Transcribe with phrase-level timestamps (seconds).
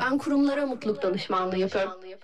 [0.00, 1.92] Ben kurumlara mutluluk danışmanlığı yapıyorum.
[2.04, 2.16] E,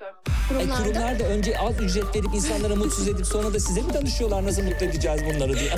[0.48, 4.45] Kurumlarda kurumlar da önce az ücret verip insanlara mutsuz edip sonra da size mi danışıyorlar
[4.45, 5.73] nasıl mutlu edeceğiz bunları diye.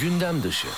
[0.00, 0.68] Gündem dışı.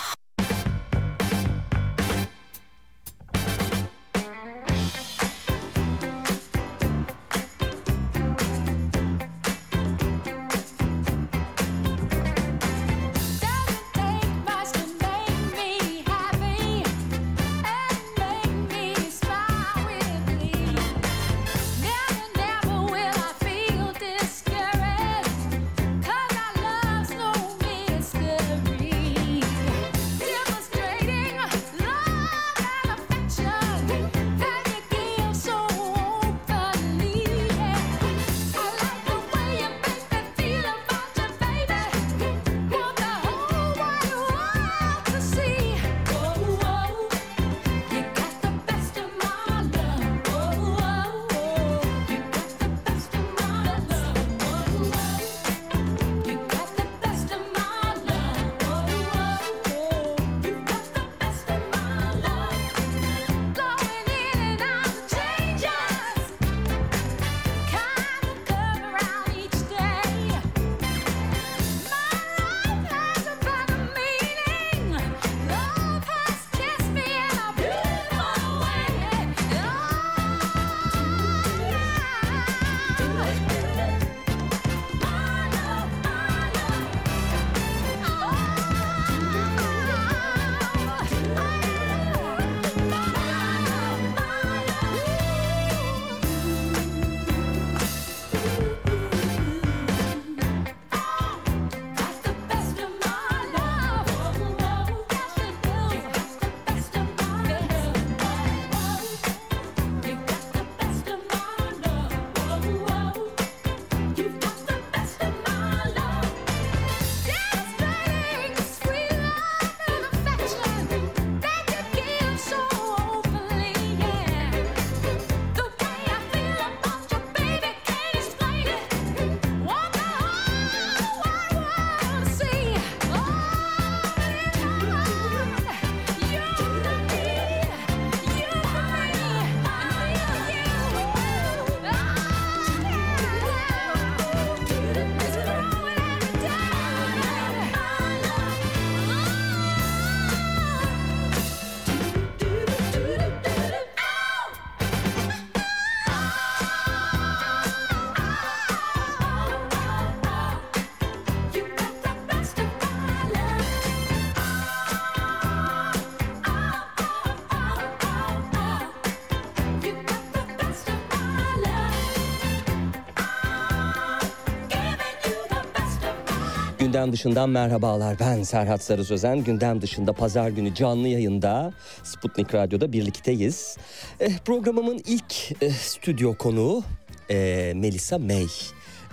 [176.83, 178.19] Gündem dışından merhabalar.
[178.21, 179.39] Ben Serhat Sarı.
[179.39, 181.73] Gündem dışında pazar günü canlı yayında
[182.03, 183.77] Sputnik Radyo'da birlikteyiz.
[184.21, 186.85] Eh, programımın ilk eh, stüdyo konuğu
[187.29, 188.47] eh, Melisa May.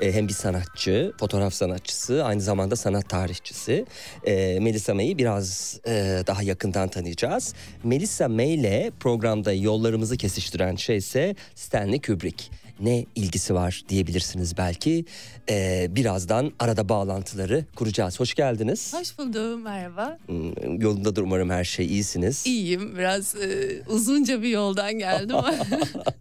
[0.02, 3.86] Hem bir sanatçı, fotoğraf sanatçısı, aynı zamanda sanat tarihçisi.
[4.24, 7.54] Eh, Melisa May'i biraz eh, daha yakından tanıyacağız.
[7.84, 12.50] Melisa May ile programda yollarımızı kesiştiren şey ise Stanley Kubrick
[12.82, 15.06] ne ilgisi var diyebilirsiniz belki.
[15.50, 18.20] Ee, birazdan arada bağlantıları kuracağız.
[18.20, 18.94] Hoş geldiniz.
[18.94, 20.18] Hoş buldum, merhaba.
[20.26, 22.46] Hmm, Yolundadır umarım her şey iyisiniz.
[22.46, 25.36] İyiyim, biraz e, uzunca bir yoldan geldim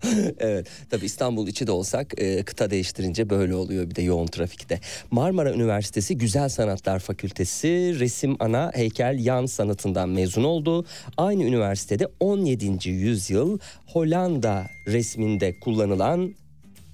[0.39, 4.81] evet tabii İstanbul içi de olsak e, kıta değiştirince böyle oluyor bir de yoğun trafikte.
[5.11, 10.87] Marmara Üniversitesi Güzel Sanatlar Fakültesi resim ana heykel yan sanatından mezun oldu.
[11.17, 12.89] Aynı üniversitede 17.
[12.89, 16.35] yüzyıl Hollanda resminde kullanılan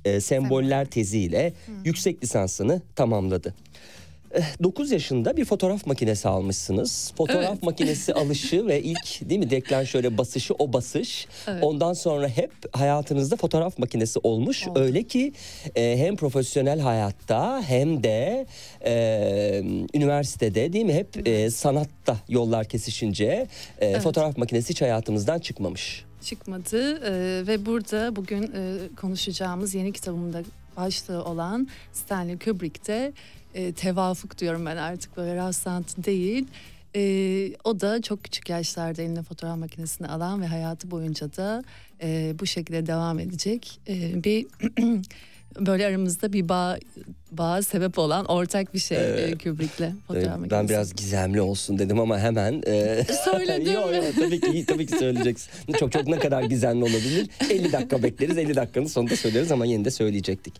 [0.05, 1.53] e, semboller teziyle
[1.85, 3.55] yüksek lisansını tamamladı.
[4.63, 7.13] 9 yaşında bir fotoğraf makinesi almışsınız.
[7.17, 7.63] Fotoğraf Evet.
[7.63, 11.27] makinesi alışı ve ilk değil mi deklanşöre basışı o basış.
[11.49, 11.65] Evet.
[11.65, 14.69] Ondan sonra hep hayatınızda fotoğraf makinesi olmuş.
[14.69, 14.81] Oldu.
[14.81, 15.33] Öyle ki
[15.77, 18.47] e, hem profesyonel hayatta hem de
[18.85, 19.63] e,
[19.95, 23.47] üniversitede değil mi hep e, sanatta yollar kesişince
[23.81, 26.05] e, fotoğraf makinesi hiç hayatımızdan çıkmamış.
[26.25, 30.43] Çıkmadı E, ve burada bugün e, konuşacağımız yeni kitabımda
[30.77, 33.13] başlığı olan Stanley Kubrick'te
[33.55, 36.47] e, tevafuk diyorum ben artık böyle rastlantı değil.
[36.97, 37.03] E,
[37.65, 41.65] o da çok küçük yaşlarda eline fotoğraf makinesini alan ve hayatı boyunca da
[42.03, 44.47] e, bu şekilde devam edecek e, bir
[45.61, 46.79] böyle aramızda bir bağ,
[47.33, 49.35] bağ sebep olan ortak bir şey Evet.
[49.35, 50.39] e, Kubrick'le fotoğraf.
[50.51, 54.99] Ben biraz gizemli olsun dedim ama hemen e, Söyledim Yo, yo, tabii ki tabii ki
[54.99, 55.51] söyleyeceksin.
[55.79, 57.29] Çok çok ne kadar gizemli olabilir?
[57.51, 58.39] 50 dakika bekleriz.
[58.39, 60.55] 50 dakikanın sonunda söyleriz ama yine de söyleyecektik.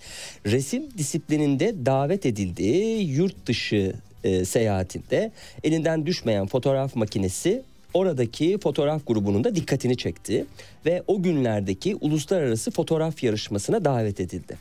[0.47, 3.95] Resim disiplininde davet edildiği yurt dışı
[4.25, 5.33] e, seyahatinde
[5.65, 7.63] elinden düşmeyen fotoğraf makinesi
[7.95, 10.47] oradaki fotoğraf grubunun da dikkatini çekti
[10.87, 14.57] ve o günlerdeki uluslararası fotoğraf yarışmasına davet edildi.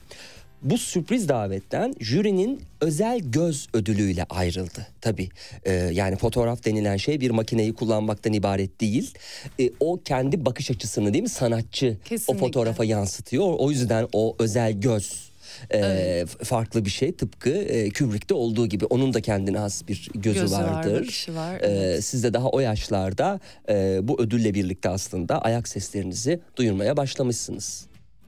[0.61, 4.87] Bu sürpriz davetten jürinin özel göz ödülüyle ayrıldı.
[5.01, 5.29] Tabii
[5.63, 9.13] e, yani fotoğraf denilen şey bir makineyi kullanmaktan ibaret değil.
[9.59, 12.45] E, o kendi bakış açısını değil mi sanatçı o Kesinlikle.
[12.45, 13.53] fotoğrafa yansıtıyor.
[13.57, 15.32] O yüzden o özel göz
[15.73, 20.39] e, farklı bir şey tıpkı e, Kubrick'te olduğu gibi onun da kendine has bir gözü,
[20.39, 21.01] Gözü var, vardır.
[21.01, 22.05] bakışı var, E, evet.
[22.05, 23.39] siz de daha o yaşlarda
[23.69, 27.85] e, bu ödülle birlikte aslında ayak seslerinizi duyurmaya başlamışsınız.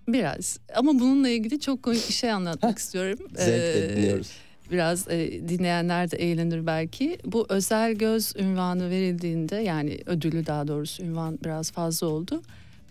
[0.07, 3.19] Biraz ama bununla ilgili çok komik bir şey anlatmak istiyorum.
[3.35, 4.29] Zevkle Ee, dinliyoruz.
[4.71, 7.17] Biraz e, dinleyenler de eğlenir belki.
[7.25, 12.41] Bu özel göz ünvanı verildiğinde yani ödülü daha doğrusu ünvan biraz fazla oldu.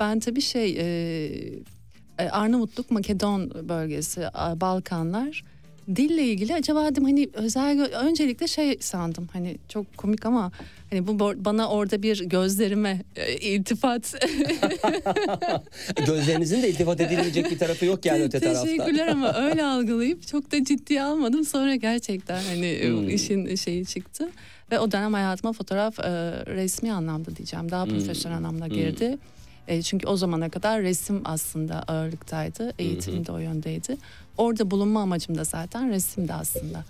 [0.00, 0.84] Ben tabii şey e,
[2.18, 5.44] Arnavutluk, Makedon bölgesi, a, Balkanlar
[5.96, 10.52] dille ilgili acaba dedim hani özel öncelikle şey sandım hani çok komik ama
[10.90, 14.14] hani bu bana orada bir gözlerime e, iltifat
[16.06, 18.64] Gözlerinizin de iltifat edilmeyecek bir tarafı yok yani öte tarafta.
[18.64, 21.44] Teşekkürler ama öyle algılayıp çok da ciddiye almadım.
[21.44, 23.08] Sonra gerçekten hani Hmm.
[23.08, 24.28] işin şeyi çıktı.
[24.72, 26.10] Ve o dönem hayatıma fotoğraf e,
[26.46, 27.70] resmi anlamda diyeceğim.
[27.70, 29.18] Daha profesyonel anlamda girdi.
[29.68, 32.72] E, çünkü o zamana kadar resim aslında ağırlıktaydı.
[32.78, 33.96] Eğitim de o yöndeydi.
[34.38, 36.84] Orada bulunma amacım da zaten resimdi aslında.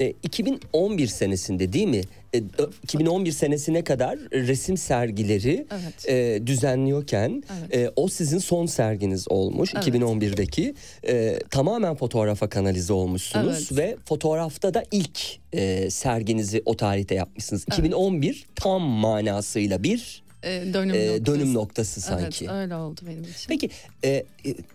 [0.00, 2.00] E, 2011 senesinde değil mi?
[2.34, 6.08] E, ö- 2011 senesine kadar resim sergileri Evet.
[6.08, 7.74] e, düzenliyorken Evet.
[7.76, 9.86] e, o sizin son serginiz olmuş Evet.
[9.86, 10.74] 2011'deki.
[11.08, 13.78] E, tamamen fotoğrafa kanalize olmuşsunuz Evet.
[13.78, 15.20] ve fotoğrafta da ilk
[15.52, 17.64] e, serginizi o tarihte yapmışsınız.
[17.72, 21.26] 2011 tam manasıyla bir E, dönüm, e, noktası.
[21.26, 22.44] dönüm noktası sanki.
[22.44, 23.48] Evet öyle oldu benim için.
[23.48, 23.70] Peki
[24.04, 24.24] e, e,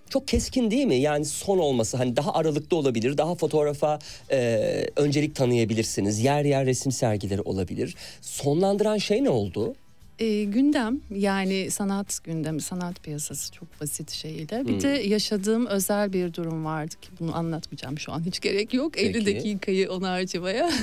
[0.09, 0.95] çok keskin değil mi?
[0.95, 3.17] Yani son olması hani daha aralıklı olabilir.
[3.17, 3.99] Daha fotoğrafa
[4.31, 6.19] e, öncelik tanıyabilirsiniz.
[6.19, 7.95] Yer yer resim sergileri olabilir.
[8.21, 9.75] Sonlandıran şey ne oldu?
[10.19, 14.67] E, gündem yani sanat gündemi, sanat piyasası çok basit şeyle.
[14.67, 18.97] Bir de yaşadığım özel bir durum vardı ki bunu anlatmayacağım şu an hiç gerek yok.
[18.97, 19.25] 50 Peki.
[19.25, 20.71] dakikayı ona harcamaya.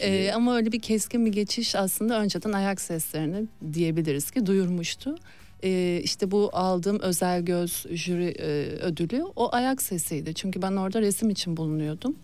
[0.00, 5.16] E, ama öyle bir keskin bir geçiş aslında önceden ayak seslerini diyebiliriz ki duyurmuştu.
[5.64, 8.46] E, işte bu aldığım özel göz jüri e,
[8.82, 10.34] ödülü o ayak sesiydi.
[10.34, 12.16] Çünkü ben orada resim için bulunuyordum.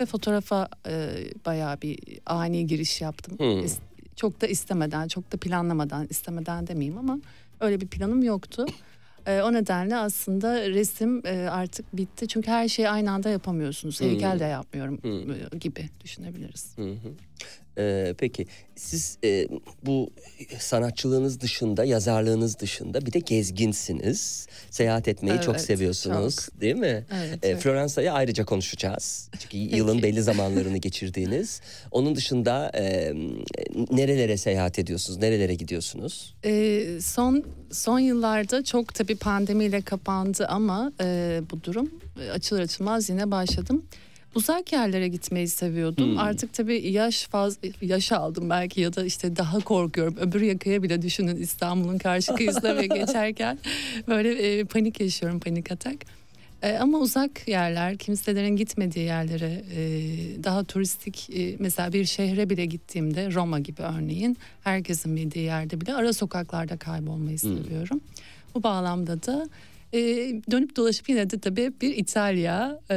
[0.00, 1.08] Ve fotoğrafa e,
[1.46, 3.38] bayağı bir ani giriş yaptım.
[3.38, 3.62] Hmm.
[4.20, 7.18] Çok da istemeden, çok da planlamadan, istemeden demeyeyim ama
[7.60, 8.66] öyle bir planım yoktu.
[9.26, 12.28] E, o nedenle aslında resim e, artık bitti.
[12.28, 14.00] Çünkü her şeyi aynı anda yapamıyorsunuz.
[14.00, 15.30] Heykel de yapmıyorum Hmm.
[15.30, 16.72] e, gibi düşünebiliriz.
[16.76, 17.08] Hı hı.
[17.78, 18.46] Ee, peki
[18.76, 19.48] siz e,
[19.86, 20.10] bu
[20.58, 24.46] sanatçılığınız dışında, yazarlığınız dışında bir de gezginsiniz.
[24.70, 27.06] Seyahat etmeyi çok Evet, seviyorsunuz, değil mi?
[27.14, 27.62] Evet, Ee, evet.
[27.62, 29.30] Floransa'yı ayrıca konuşacağız.
[29.38, 31.60] Çünkü yılın belli zamanlarını geçirdiğiniz.
[31.90, 33.12] Onun dışında e,
[33.90, 36.34] nerelere seyahat ediyorsunuz, nerelere gidiyorsunuz?
[36.44, 41.90] E, son son yıllarda çok tabii pandemiyle kapandı ama e, bu durum
[42.26, 43.84] e, açılır açılmaz yine başladım.
[44.34, 46.10] Uzak yerlere gitmeyi seviyordum.
[46.10, 46.18] Hmm.
[46.18, 50.16] Artık tabii yaş faz yaş aldım belki ya da işte daha korkuyorum.
[50.20, 53.58] Öbür yakaya bile düşünün İstanbul'un karşı kıyısına ve geçerken
[54.08, 55.96] böyle e, panik yaşıyorum, panik atak.
[56.62, 59.82] E, ama uzak yerler, kimselerin gitmediği yerlere, e,
[60.44, 65.94] daha turistik e, mesela bir şehre bile gittiğimde Roma gibi örneğin herkesin bildiği yerde bile
[65.94, 68.00] ara sokaklarda kaybolmayı seviyorum.
[68.54, 69.48] Bu bağlamda da
[69.92, 69.98] e,
[70.50, 72.94] dönüp dolaşıp yine de tabii bir İtalya e,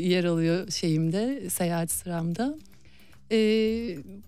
[0.00, 2.54] yer alıyor şeyimde, seyahat sıramda.
[3.32, 3.38] E,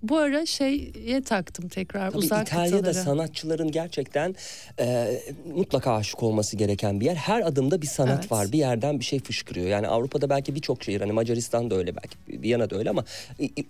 [0.03, 2.95] bu ara şeye taktım tekrar Tabii uzak İtalya'da kıtalara.
[3.05, 4.35] sanatçıların gerçekten
[4.81, 5.19] e,
[5.55, 7.15] mutlaka aşık olması gereken bir yer.
[7.15, 8.33] Her adımda bir sanat Evet.
[8.33, 8.53] var.
[8.53, 9.67] Bir yerden bir şey fışkırıyor.
[9.67, 13.05] Yani Avrupa'da belki birçok şehir hani Macaristan da öyle belki Viyana da öyle ama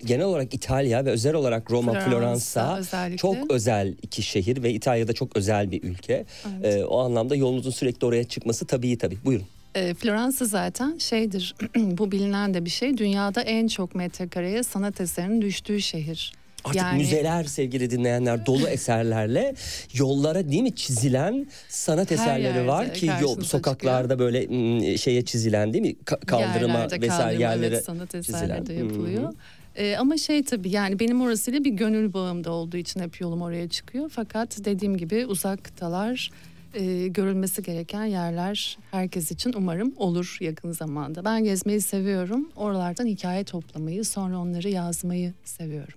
[0.04, 3.16] genel olarak İtalya ve özel olarak Roma, Floransa Floransa özellikle.
[3.16, 6.24] çok özel iki şehir ve İtalya'da çok özel bir ülke.
[6.60, 6.74] Evet.
[6.76, 9.18] E, o anlamda yolunuzun sürekli oraya çıkması tabii tabii.
[9.24, 9.46] Buyurun.
[9.74, 15.42] E, Floransa zaten şeydir bu bilinen de bir şey dünyada en çok metrekareye sanat eserinin
[15.42, 16.32] düştüğü şehir.
[16.64, 19.54] Artık Yani- müzeler sevgili dinleyenler dolu eserlerle
[19.94, 25.72] yollara değil mi çizilen sanat Her eserleri var ki yol, sokaklarda böyle mm, şeye çizilen
[25.72, 28.84] değil mi Ka- kaldırıma Yerlerde vesaire kaldırma, yerlere evet, sanat eserleri çizilen.
[28.84, 29.32] yapılıyor.
[29.76, 33.68] Ee, ama şey tabii yani benim orasıyla bir gönül bağımda olduğu için hep yolum oraya
[33.68, 34.08] çıkıyor.
[34.14, 36.30] Fakat dediğim gibi uzaktalar
[36.74, 41.24] e, görülmesi gereken yerler herkes için umarım olur yakın zamanda.
[41.24, 42.50] Ben gezmeyi seviyorum.
[42.56, 45.94] Oralardan hikaye toplamayı sonra onları yazmayı seviyorum.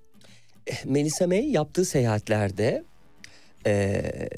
[0.86, 2.84] Melisa May yaptığı seyahatlerde
[3.66, 4.30] eee,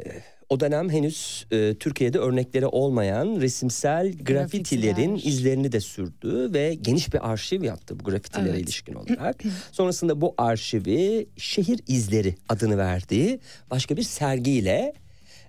[0.49, 5.31] o dönem henüz e, Türkiye'de örnekleri olmayan resimsel grafitilerin Grafitiler.
[5.33, 8.61] izlerini de sürdü ve geniş bir arşiv yaptı bu grafitilere Evet.
[8.61, 9.41] ilişkin olarak.
[9.71, 13.39] Sonrasında bu arşivi şehir izleri adını verdiği
[13.71, 14.93] başka bir sergiyle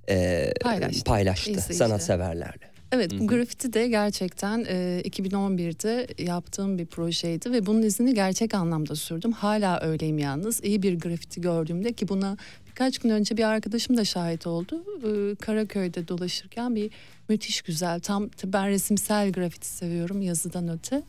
[0.09, 1.05] e, Paylaştı.
[1.05, 2.75] paylaştı sanatseverlerle.
[2.93, 8.97] Evet bu grafiti de gerçekten e, 2011'de yaptığım bir projeydi ve bunun izini gerçek anlamda
[8.97, 9.33] sürdüm.
[9.33, 10.65] Hala öyleyim yalnız.
[10.65, 14.85] İyi bir grafiti gördüğümde ki buna birkaç gün önce bir arkadaşım da şahit oldu.
[15.05, 16.91] E, Karaköy'de dolaşırken bir
[17.29, 21.03] müthiş güzel tam ben resimsel grafiti seviyorum yazıdan öte.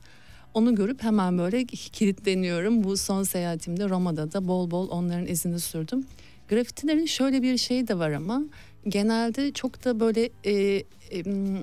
[0.54, 2.84] Onu görüp hemen böyle kilitleniyorum.
[2.84, 6.06] Bu son seyahatimde Roma'da da bol bol onların izini sürdüm.
[6.50, 8.44] Grafitilerin şöyle bir şeyi de var ama
[8.88, 10.84] genelde çok da böyle e, e,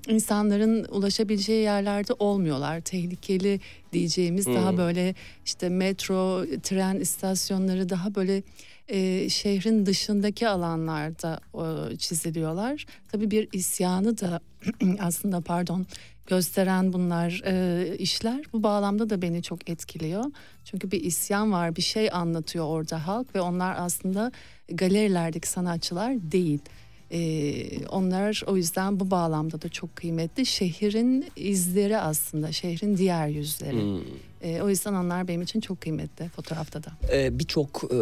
[0.08, 2.80] insanların ulaşabileceği yerlerde olmuyorlar.
[2.80, 3.60] Tehlikeli
[3.92, 4.78] diyeceğimiz daha Hmm.
[4.78, 5.14] böyle
[5.44, 8.42] işte metro, tren istasyonları daha böyle
[8.88, 11.40] e, şehrin dışındaki alanlarda
[11.92, 12.86] e, çiziliyorlar.
[13.12, 14.40] Tabii bir isyanı da
[15.00, 15.86] aslında pardon
[16.26, 18.44] gösteren bunlar e, işler.
[18.52, 20.24] Bu bağlamda da beni çok etkiliyor.
[20.64, 24.32] Çünkü bir isyan var, bir şey anlatıyor orada halk ve onlar aslında
[24.68, 26.58] galerilerdeki sanatçılar değil.
[27.12, 30.46] Ee, onlar o yüzden bu bağlamda da çok kıymetli.
[30.46, 33.82] Şehrin izleri aslında, şehrin diğer yüzleri.
[33.82, 34.00] Hmm.
[34.42, 36.92] Ee, o yüzden onlar benim için çok kıymetli fotoğrafta da.
[37.12, 37.98] Ee, Birçok e,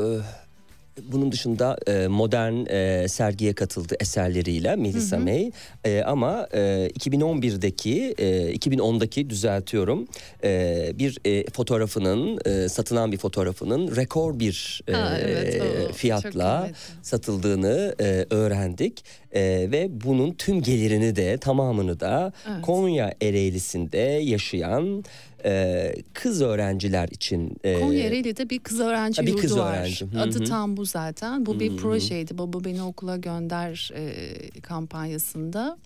[1.02, 5.50] bunun dışında e, modern e, sergiye katıldı eserleriyle Melisa May.
[5.84, 6.58] E, ama e,
[6.98, 10.06] 2011'deki, e, 2010'daki düzeltiyorum
[10.44, 16.70] e, bir e, fotoğrafının, e, satılan bir fotoğrafının rekor bir e, Ha, evet, o fiyatla
[17.02, 19.04] satıldığını e, öğrendik.
[19.32, 22.62] E, ve bunun tüm gelirini de tamamını da Evet.
[22.62, 25.04] Konya Ereğlisi'nde yaşayan
[25.44, 29.72] e, kız öğrenciler için e, Konya Ereğli'de bir kız öğrenci bir yurdu kız var.
[29.72, 30.06] öğrenci.
[30.06, 31.46] Hı Adı tam bu zaten.
[31.46, 31.76] Bu bir Hı hı.
[31.76, 32.38] projeydi.
[32.38, 35.78] Baba beni okula gönder e, kampanyasında.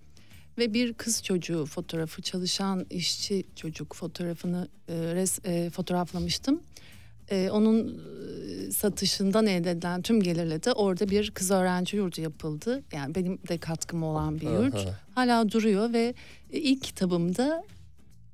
[0.58, 6.61] Ve bir kız çocuğu fotoğrafı, çalışan işçi çocuk fotoğrafını e, res, e, fotoğraflamıştım.
[7.30, 7.99] E, onun
[8.68, 12.82] e, satışından elde edilen tüm gelirle de orada bir kız öğrenci yurdu yapıldı.
[12.92, 14.75] Yani benim de katkım olan bir yurt.
[14.75, 15.00] Aha.
[15.14, 16.14] Hala duruyor ve
[16.52, 17.64] e, ilk kitabımda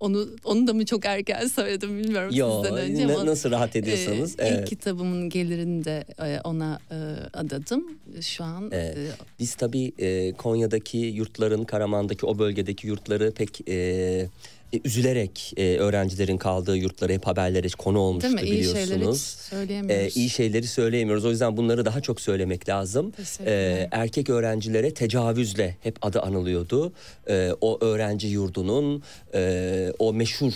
[0.01, 4.37] onu onu da mı çok erken söyledim bilmiyorum Yo, sizden önce ama nasıl rahat ediyorsanız.
[4.39, 4.61] ee, evet.
[4.61, 6.97] İlk kitabımın gelirini de e, ona e,
[7.33, 7.87] adadım.
[8.21, 8.97] Şu an Evet.
[8.97, 9.07] e,
[9.39, 14.29] Biz tabii e, Konya'daki yurtların, Karaman'daki o bölgedeki yurtları pek e,
[14.73, 18.57] e, üzülerek e, öğrencilerin kaldığı yurtlara hep haberlere konu olmuştu değil mi?
[18.57, 19.21] İyi şeyleri biliyorsunuz.
[19.23, 20.17] söyleyemiyoruz.
[20.17, 21.25] E, iyi şeyleri söyleyemiyoruz.
[21.25, 23.13] O yüzden bunları daha çok söylemek lazım.
[23.47, 26.93] E, erkek öğrencilere tecavüzle hep adı anılıyordu.
[27.29, 29.03] E, o öğrenci yurdunun
[29.35, 30.53] e, o meşhur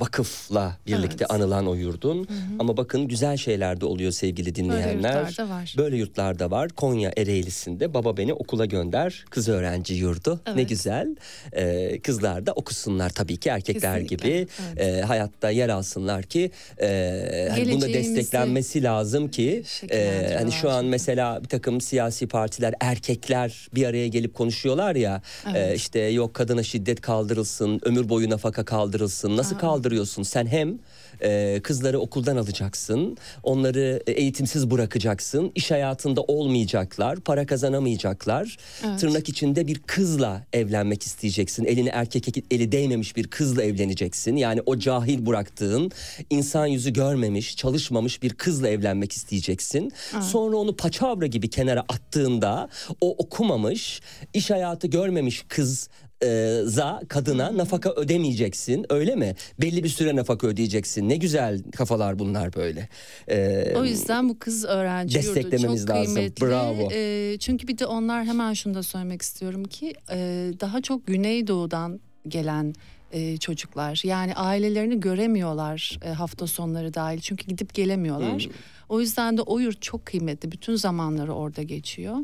[0.00, 1.30] vakıfla birlikte Evet.
[1.30, 2.28] anılan o yurdun.
[2.58, 5.20] Ama bakın güzel şeyler de oluyor sevgili Böyle dinleyenler.
[5.26, 5.74] yurtlarda var.
[5.78, 6.68] Böyle yurtlarda var.
[6.68, 10.40] Konya Ereğlisi'nde baba beni okula gönder kız öğrenci yurdu.
[10.46, 10.68] Ne Evet.
[10.68, 11.16] güzel.
[11.52, 14.46] Ee, kızlar da okusunlar tabii ki erkekler Kesinlikle, gibi.
[14.76, 14.80] evet.
[14.80, 16.50] Ee, hayatta yer alsınlar ki
[16.82, 22.74] e, hani bunda desteklenmesi lazım ki e, hani şu an mesela bir takım siyasi partiler
[22.80, 25.76] erkekler bir araya gelip konuşuyorlar ya e, Evet.
[25.78, 29.58] işte yok kadına şiddet kaldırılsın ömür boyu nafaka kaldırılsın nasıl Aa.
[29.84, 30.78] Kaldırıyorsun sen hem
[31.22, 38.56] e, kızları okuldan alacaksın onları e, eğitimsiz bırakacaksın iş hayatında olmayacaklar para kazanamayacaklar.
[38.86, 39.00] Evet.
[39.00, 41.64] tırnak içinde bir kızla evlenmek isteyeceksin.
[41.64, 44.36] Elini erkek eli değmemiş bir kızla evleneceksin.
[44.36, 45.90] Yani o cahil bıraktığın
[46.30, 49.92] insan yüzü görmemiş çalışmamış bir kızla evlenmek isteyeceksin.
[50.20, 52.68] Sonra onu paçavra gibi kenara attığında
[53.00, 54.00] o okumamış
[54.34, 55.88] iş hayatı görmemiş kız
[56.22, 59.34] e, za kadına nafaka ödemeyeceksin öyle mi?
[59.60, 61.08] Belli bir süre nafaka ödeyeceksin.
[61.08, 62.88] Ne güzel kafalar bunlar böyle.
[63.28, 66.14] E, O yüzden bu kız öğrenci yurdu Desteklememiz çok lazım.
[66.14, 66.46] kıymetli.
[66.46, 66.88] Bravo.
[66.92, 70.16] E, çünkü bir de onlar hemen şunu da söylemek istiyorum ki e,
[70.60, 72.74] daha çok Güneydoğu'dan gelen
[73.12, 74.00] e, çocuklar.
[74.04, 77.20] Yani ailelerini göremiyorlar e, hafta sonları dahil.
[77.20, 78.42] Çünkü gidip gelemiyorlar.
[78.44, 78.52] Hmm.
[78.88, 80.52] O yüzden de o yurt çok kıymetli.
[80.52, 82.16] Bütün zamanları orada geçiyor.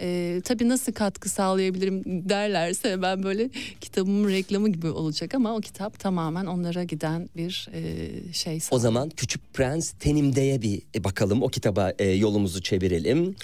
[0.00, 5.98] E, tabii nasıl katkı sağlayabilirim derlerse ben böyle kitabımın reklamı gibi olacak ama o kitap
[5.98, 8.56] tamamen onlara giden bir e, şey.
[8.56, 8.82] O sanırım.
[8.82, 11.42] zaman Küçük Prens Tenimde'ye bir e, bakalım.
[11.42, 13.34] O kitaba e, yolumuzu çevirelim.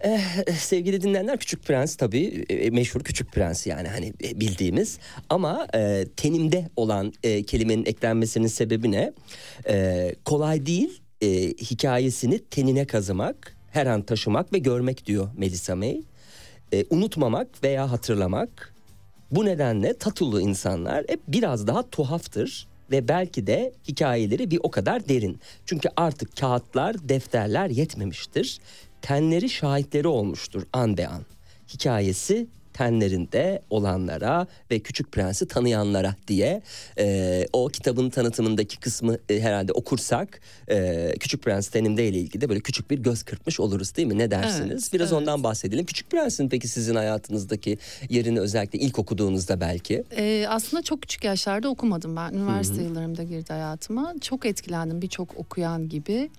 [0.00, 0.20] Eh,
[0.58, 4.98] sevgili dinleyenler Küçük Prens tabii e, meşhur Küçük Prens yani hani e, bildiğimiz.
[5.30, 9.12] Ama e, tenimde olan e, kelimenin eklenmesinin sebebi ne?
[9.68, 16.02] E, kolay değil e, hikayesini tenine kazımak, her an taşımak ve görmek diyor Melissa May.
[16.72, 18.74] E, unutmamak veya hatırlamak.
[19.30, 25.08] Bu nedenle tatulu insanlar hep biraz daha tuhaftır ve belki de hikayeleri bir o kadar
[25.08, 25.40] derin.
[25.66, 28.58] Çünkü artık kağıtlar, defterler yetmemiştir.
[29.02, 31.22] Tenleri şahitleri olmuştur an be an.
[31.74, 36.62] Hikayesi tenlerinde olanlara ve Küçük Prens'i tanıyanlara diye
[36.98, 40.40] e, o kitabın tanıtımındaki kısmı e, herhalde okursak
[40.70, 44.18] e, Küçük Prens tenimde ile ilgili de böyle küçük bir göz kırpmış oluruz değil mi?
[44.18, 44.82] Ne dersiniz?
[44.82, 45.22] Evet, Biraz evet.
[45.22, 45.86] ondan bahsedelim.
[45.86, 47.78] Küçük Prens'in peki sizin hayatınızdaki
[48.08, 50.04] yerini özellikle ilk okuduğunuzda belki.
[50.16, 52.32] Ee, aslında çok küçük yaşlarda okumadım ben.
[52.32, 54.14] Üniversite yıllarımda girdi hayatıma.
[54.20, 56.30] Çok etkilendim birçok okuyan gibi.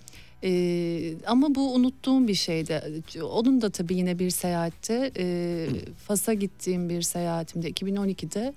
[0.43, 3.03] Ee, ama bu unuttuğum bir şeydi.
[3.23, 5.67] Onun da tabii yine bir seyahatte e,
[6.07, 8.53] Fas'a gittiğim bir seyahatimde 2012'de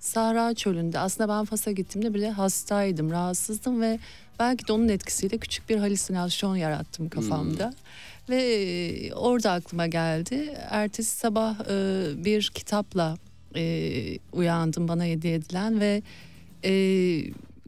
[0.00, 3.98] Sahra Çölü'nde aslında ben Fas'a gittiğimde bile hastaydım, rahatsızdım ve
[4.38, 7.74] belki de onun etkisiyle küçük bir halüsinasyon yarattım kafamda.
[8.28, 10.54] Ve e, orada aklıma geldi.
[10.70, 13.16] Ertesi sabah e, bir kitapla
[13.56, 16.02] e, uyandım bana hediye edilen ve
[16.64, 16.72] e,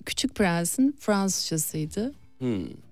[0.06, 2.12] Küçük Prens'in Fransızcasıydı.
[2.38, 2.84] Hmm.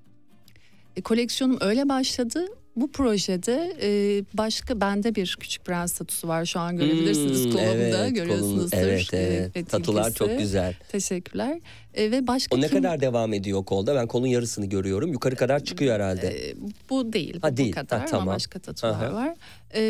[1.04, 2.46] Koleksiyonum öyle başladı.
[2.76, 3.88] Bu projede e,
[4.34, 8.70] başka bende bir Küçük Prens tatusu var şu an görebilirsiniz Hmm, kolumda evet, görüyorsunuzdur.
[8.70, 9.56] kolun- Evet evet.
[9.56, 10.18] ve Tatular tilkisi.
[10.18, 10.74] çok güzel.
[10.92, 11.60] Teşekkürler.
[11.94, 13.94] E, ve başka O ne kim- kadar devam ediyor kolda?
[13.94, 15.12] Ben kolun yarısını görüyorum.
[15.12, 16.28] Yukarı kadar çıkıyor herhalde.
[16.50, 16.54] E,
[16.90, 17.72] bu değil, Ha, bu değil.
[17.72, 18.28] kadar Ha, tamam.
[18.28, 19.12] ama başka tatular Aha.
[19.14, 19.34] var.
[19.74, 19.80] E,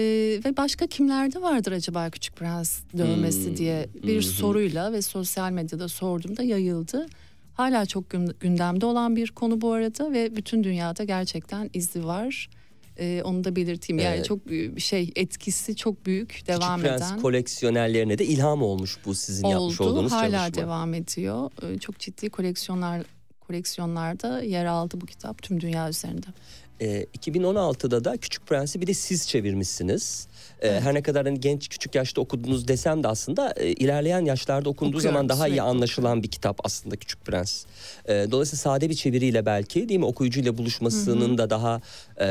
[0.45, 4.23] ve başka kimlerde vardır acaba Küçük Prens dövmesi Hmm, diye bir hı.
[4.23, 7.07] soruyla ve sosyal medyada sorduğumda yayıldı.
[7.55, 12.51] Hala çok gün- gündemde olan bir konu bu arada ve bütün dünyada gerçekten izi var.
[12.99, 14.03] E, onu da belirteyim.
[14.03, 14.25] Yani Evet.
[14.25, 14.39] çok
[14.79, 17.21] şey etkisi çok büyük devam Küçük Prens eden.
[17.21, 19.91] koleksiyonerlerine de ilham olmuş bu sizin yapmış oldu.
[19.91, 20.63] olduğunuz Hala çalışma.
[20.63, 21.51] devam ediyor.
[21.63, 23.03] Ee, Çok ciddi koleksiyonlar
[23.41, 26.27] koleksiyonlarda yer aldı bu kitap tüm dünya üzerinde.
[26.81, 30.27] Ee, 2016'da da Küçük Prens'i bir de siz çevirmişsiniz.
[30.63, 30.83] Evet.
[30.83, 34.97] Her ne kadar hani genç küçük yaşta okudunuz desem de aslında e, ilerleyen yaşlarda okunduğu
[34.97, 37.65] Okuyorum, zaman daha iyi anlaşılan bir kitap aslında Küçük Prens.
[38.09, 41.81] Ee, dolayısıyla sade bir çeviriyle belki değil mi okuyucuyla buluşmasının da daha
[42.21, 42.27] e,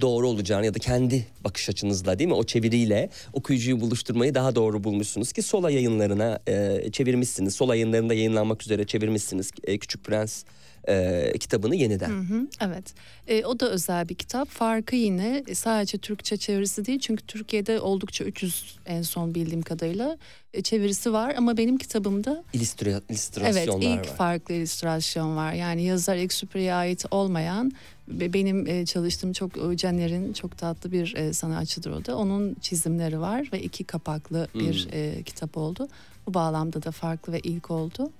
[0.00, 4.84] doğru olacağını ya da kendi bakış açınızla değil mi o çeviriyle okuyucuyu buluşturmayı daha doğru
[4.84, 7.54] bulmuşsunuz ki Sola yayınlarına e, çevirmişsiniz.
[7.54, 10.44] Sola yayınlarında yayınlanmak üzere çevirmişsiniz e, Küçük Prens
[10.88, 12.10] e, kitabını yeniden.
[12.10, 12.94] Hı hı, evet.
[13.28, 14.48] E, o da özel bir kitap.
[14.48, 16.98] Farkı yine sadece Türkçe çevirisi değil.
[17.00, 20.18] Çünkü Türkiye'de oldukça 300 en son bildiğim kadarıyla
[20.54, 21.34] e, çevirisi var.
[21.38, 24.16] Ama benim kitabımda evet illüstrasyonlar ilk var.
[24.16, 25.52] farklı illüstrasyon var.
[25.52, 27.72] Yani yazar Exupéry'e ait olmayan
[28.08, 32.16] benim e, çalıştığım çok Caner'in çok tatlı bir e, sanatçıdır o da.
[32.16, 35.22] Onun çizimleri var ve iki kapaklı bir Hmm.
[35.22, 35.88] kitap oldu.
[36.26, 38.10] Bu bağlamda da farklı ve ilk oldu.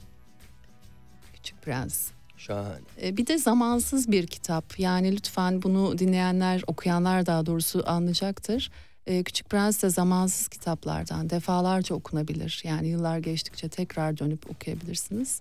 [1.35, 2.09] Küçük Prens.
[2.47, 2.79] Şahane.
[3.03, 4.79] E, Bir de zamansız bir kitap.
[4.79, 8.71] Yani lütfen bunu dinleyenler, okuyanlar daha doğrusu anlayacaktır.
[9.07, 12.61] E, Küçük Prens de zamansız kitaplardan defalarca okunabilir.
[12.65, 15.39] Yani yıllar geçtikçe tekrar dönüp okuyabilirsiniz.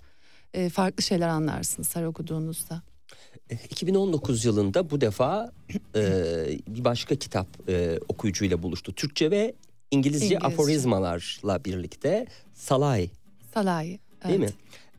[0.54, 2.82] E, farklı şeyler anlarsınız her okuduğunuzda.
[3.50, 5.52] E, 2019 yılında bu defa
[5.96, 6.02] e,
[6.68, 8.94] bir başka kitap e, okuyucuyla buluştu.
[8.96, 9.54] Türkçe ve
[9.92, 10.48] İngilizce, İngilizce.
[10.48, 13.10] aforizmalarla birlikte Salay
[13.54, 14.00] Salay.
[14.28, 14.50] değil mi?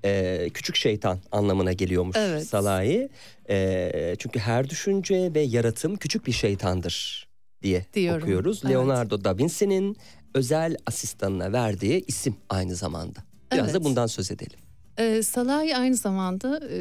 [0.05, 2.47] E, küçük şeytan anlamına geliyormuş Evet.
[2.49, 3.09] Salay.
[3.51, 7.29] E, çünkü her düşünce ve yaratım küçük bir şeytandır
[7.63, 8.61] diye Diyorum, okuyoruz.
[8.65, 8.75] evet.
[8.75, 9.97] Leonardo da Vinci'nin
[10.35, 13.19] özel asistanına verdiği isim aynı zamanda.
[13.53, 13.85] Biraz da Evet.
[13.85, 14.59] bundan söz edelim.
[14.99, 16.79] E, Salay aynı zamanda e,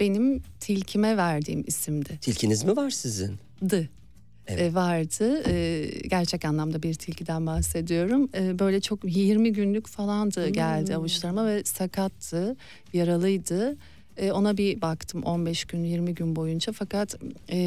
[0.00, 2.18] benim tilkime verdiğim isimdi.
[2.20, 3.36] Tilkiniz mi var sizin?
[3.70, 3.88] dı
[4.48, 4.60] Evet.
[4.60, 5.42] e, vardı.
[5.48, 8.28] E, gerçek anlamda bir tilkiden bahsediyorum.
[8.34, 11.00] E, böyle çok 20 günlük falandı geldi Hmm.
[11.00, 12.56] avuçlarıma ve sakattı,
[12.92, 13.76] yaralıydı.
[14.32, 17.16] Ona bir baktım 15 gün 20 gün boyunca fakat
[17.52, 17.58] e,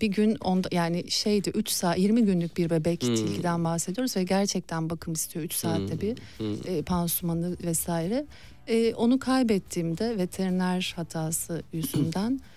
[0.00, 3.14] bir gün onda yani şeydi 3 saat 20 günlük bir bebek Hmm.
[3.14, 6.56] tilkiden bahsediyoruz ve gerçekten bakım istiyor 3 saatte bir Hmm.
[6.76, 8.26] e, pansumanı vesaire.
[8.68, 12.40] E, onu kaybettiğimde veteriner hatası yüzünden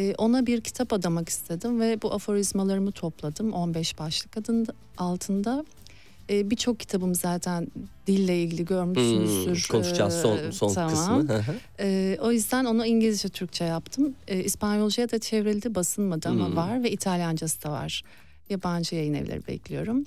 [0.00, 5.64] e, ona bir kitap adamak istedim ve bu aforizmalarımı topladım 15 başlık adında, altında.
[6.30, 7.66] E, Birçok kitabım zaten
[8.06, 9.54] dille ilgili görmüşsünüzdür.
[9.68, 10.90] Hmm, konuşacağız son E, son tamam.
[11.26, 11.42] kısmı.
[11.80, 14.14] E, o yüzden onu İngilizce Türkçe yaptım.
[14.28, 16.56] E, İspanyolcaya da çevrildi basılmadı ama Hmm.
[16.56, 18.02] var ve İtalyancası da var.
[18.50, 20.06] Yabancı yayın evleri bekliyorum.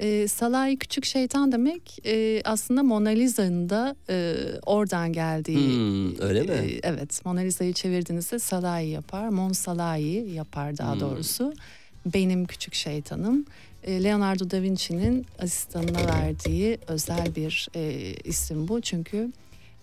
[0.00, 4.34] E, Salai Küçük Şeytan demek e, aslında Mona Lisa'nın da e,
[4.66, 5.76] oradan geldiği.
[5.76, 6.50] Hmm, öyle mi?
[6.52, 9.28] E, evet Mona Lisa'yı çevirdiğinizde Salai yapar.
[9.28, 11.00] Mon Salai yapar daha Hmm.
[11.00, 11.52] doğrusu.
[12.06, 13.44] Benim Küçük Şeytanım.
[13.84, 18.80] E, Leonardo da Vinci'nin asistanına verdiği özel bir e, isim bu.
[18.80, 19.30] Çünkü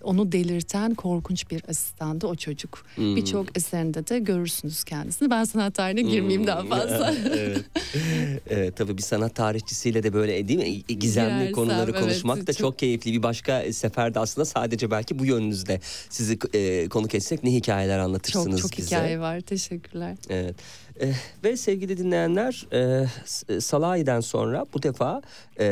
[0.03, 2.85] onu delirten korkunç bir asistandı o çocuk.
[2.95, 3.15] Hmm.
[3.15, 5.29] Birçok eserinde de görürsünüz kendisini.
[5.29, 6.69] Ben sanat tarihine girmeyeyim daha Hmm.
[6.69, 7.13] fazla.
[7.33, 7.57] evet.
[8.49, 8.77] evet.
[8.77, 12.53] Tabii bir sanat tarihçisiyle de böyle e, değil mi gizemli Girersem, konuları evet, konuşmak da
[12.53, 12.57] çok...
[12.57, 13.13] çok- keyifli.
[13.13, 15.79] Bir başka seferde aslında sadece belki bu yönünüzde
[16.09, 18.95] sizi e, konuk etsek ne hikayeler anlatırsınız çok çok bize.
[18.95, 19.39] hikaye var.
[19.41, 20.15] Teşekkürler.
[20.29, 20.55] Evet.
[20.99, 25.21] Eh, ve sevgili dinleyenler e, S- Salahi'den sonra bu defa
[25.59, 25.65] e,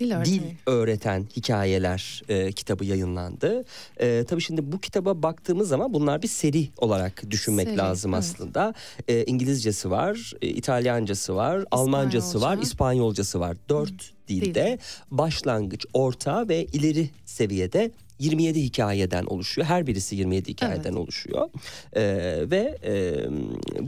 [0.00, 3.64] Dil dil öğreten hikayeler e, kitabı yayınlandı.
[3.96, 8.24] E, tabii şimdi bu kitaba baktığımız zaman bunlar bir seri olarak düşünmek Seri, lazım evet.
[8.24, 8.74] aslında.
[9.08, 12.62] E, İngilizcesi var, e, İtalyancası var, Almancası var, İspanyolca.
[12.62, 13.56] İspanyolcası var.
[13.68, 14.78] Dört dilde
[15.10, 19.66] başlangıç, orta ve ileri seviyede 27 hikayeden oluşuyor.
[19.68, 20.96] Her birisi 27 hikayeden Evet.
[20.96, 21.48] oluşuyor.
[21.96, 22.02] Ee,
[22.50, 23.14] ve e,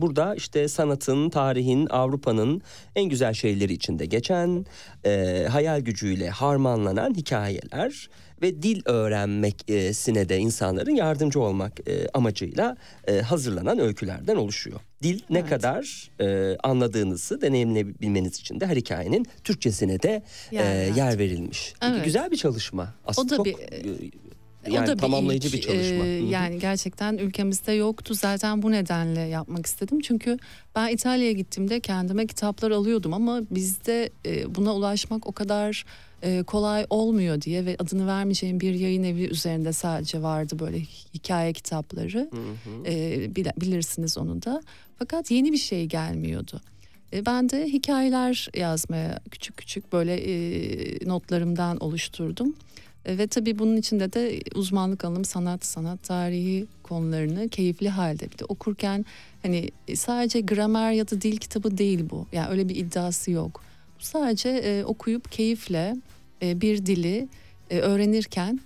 [0.01, 2.62] burada işte sanatın, tarihin, Avrupa'nın
[2.97, 4.66] en güzel şeyleri içinde geçen,
[5.05, 8.09] e, hayal gücüyle harmanlanan hikayeler
[8.42, 12.76] ve dil öğrenmekine de insanların yardımcı olmak e, amacıyla
[13.09, 14.81] e, hazırlanan öykülerden oluşuyor.
[15.03, 15.50] Dil ne Evet.
[15.50, 21.74] kadar e, anladığınızı deneyimleyebilmeniz için de her hikayenin Türkçesine de Yer e, yer verilmiş.
[21.83, 22.05] Evet.
[22.05, 22.94] Güzel bir çalışma.
[23.07, 23.55] Aslında da çok bir-
[24.66, 26.07] e, O yani da tamamlayıcı ilk, bir çalışma.
[26.07, 26.27] e, Hı hı.
[26.31, 28.14] yani gerçekten ülkemizde yoktu.
[28.14, 30.01] Zaten bu nedenle yapmak istedim.
[30.01, 30.38] Çünkü
[30.77, 35.85] ben İtalya'ya gittiğimde kendime kitaplar alıyordum ama bizde e, buna ulaşmak o kadar
[36.23, 40.81] e, kolay olmuyor diye ve adını vermeyeceğim bir yayın evi üzerinde sadece vardı böyle
[41.14, 42.31] hikaye kitapları.
[42.87, 42.92] E,
[43.37, 44.62] bile- bilirsiniz onu da.
[44.99, 46.61] Fakat yeni bir şey gelmiyordu.
[47.12, 52.55] E, ben de hikayeler yazmaya küçük küçük böyle e, notlarımdan oluşturdum.
[53.05, 58.39] E, ve tabii bunun içinde de uzmanlık alanım sanat, sanat tarihi konularını keyifli halde bir
[58.39, 59.05] de okurken
[59.43, 62.27] hani e, sadece gramer ya da dil kitabı değil bu.
[62.33, 63.63] Yani öyle bir iddiası yok.
[63.99, 65.97] Sadece e, okuyup keyifle
[66.43, 67.29] e, bir dili
[67.71, 68.61] e, öğrenirken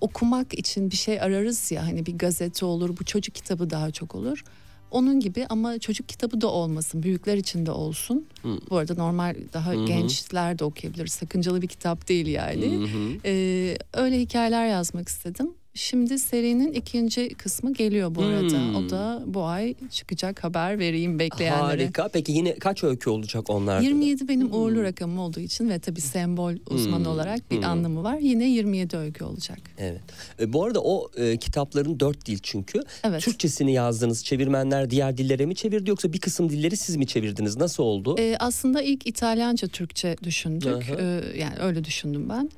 [0.00, 4.14] okumak için bir şey ararız ya hani bir gazete olur, bu çocuk kitabı daha çok
[4.14, 4.44] olur.
[4.90, 8.26] Onun gibi ama çocuk kitabı da olmasın, büyükler için de olsun.
[8.42, 8.58] Hı.
[8.70, 9.84] Bu arada normal daha Hı hı.
[9.86, 11.06] gençler de okuyabilir.
[11.06, 12.88] Sakıncalı bir kitap değil yani.
[13.24, 15.50] Ee, öyle hikayeler yazmak istedim.
[15.80, 18.58] Şimdi serinin ikinci kısmı geliyor bu arada.
[18.58, 18.74] Hmm.
[18.76, 21.60] O da bu ay çıkacak haber vereyim bekleyenlere.
[21.62, 22.08] Harika.
[22.12, 23.80] Peki yine kaç öykü olacak onlar?
[23.80, 27.12] 27 benim uğurlu rakamım olduğu için ve tabii sembol uzmanı Hmm.
[27.12, 27.64] olarak bir Hmm.
[27.64, 28.18] anlamı var.
[28.18, 29.58] Yine 27 öykü olacak.
[29.78, 30.00] Evet.
[30.40, 32.80] E, bu arada o e, kitapların dört dil çünkü.
[33.04, 33.22] Evet.
[33.22, 34.24] Türkçesini yazdınız.
[34.24, 37.56] Çevirmenler diğer dillere mi çevirdi yoksa bir kısım dilleri siz mi çevirdiniz?
[37.56, 38.16] Nasıl oldu?
[38.18, 40.68] Ee, aslında ilk İtalyanca Türkçe düşündük.
[40.90, 40.96] Aha.
[41.00, 42.50] Ee, yani öyle düşündüm ben.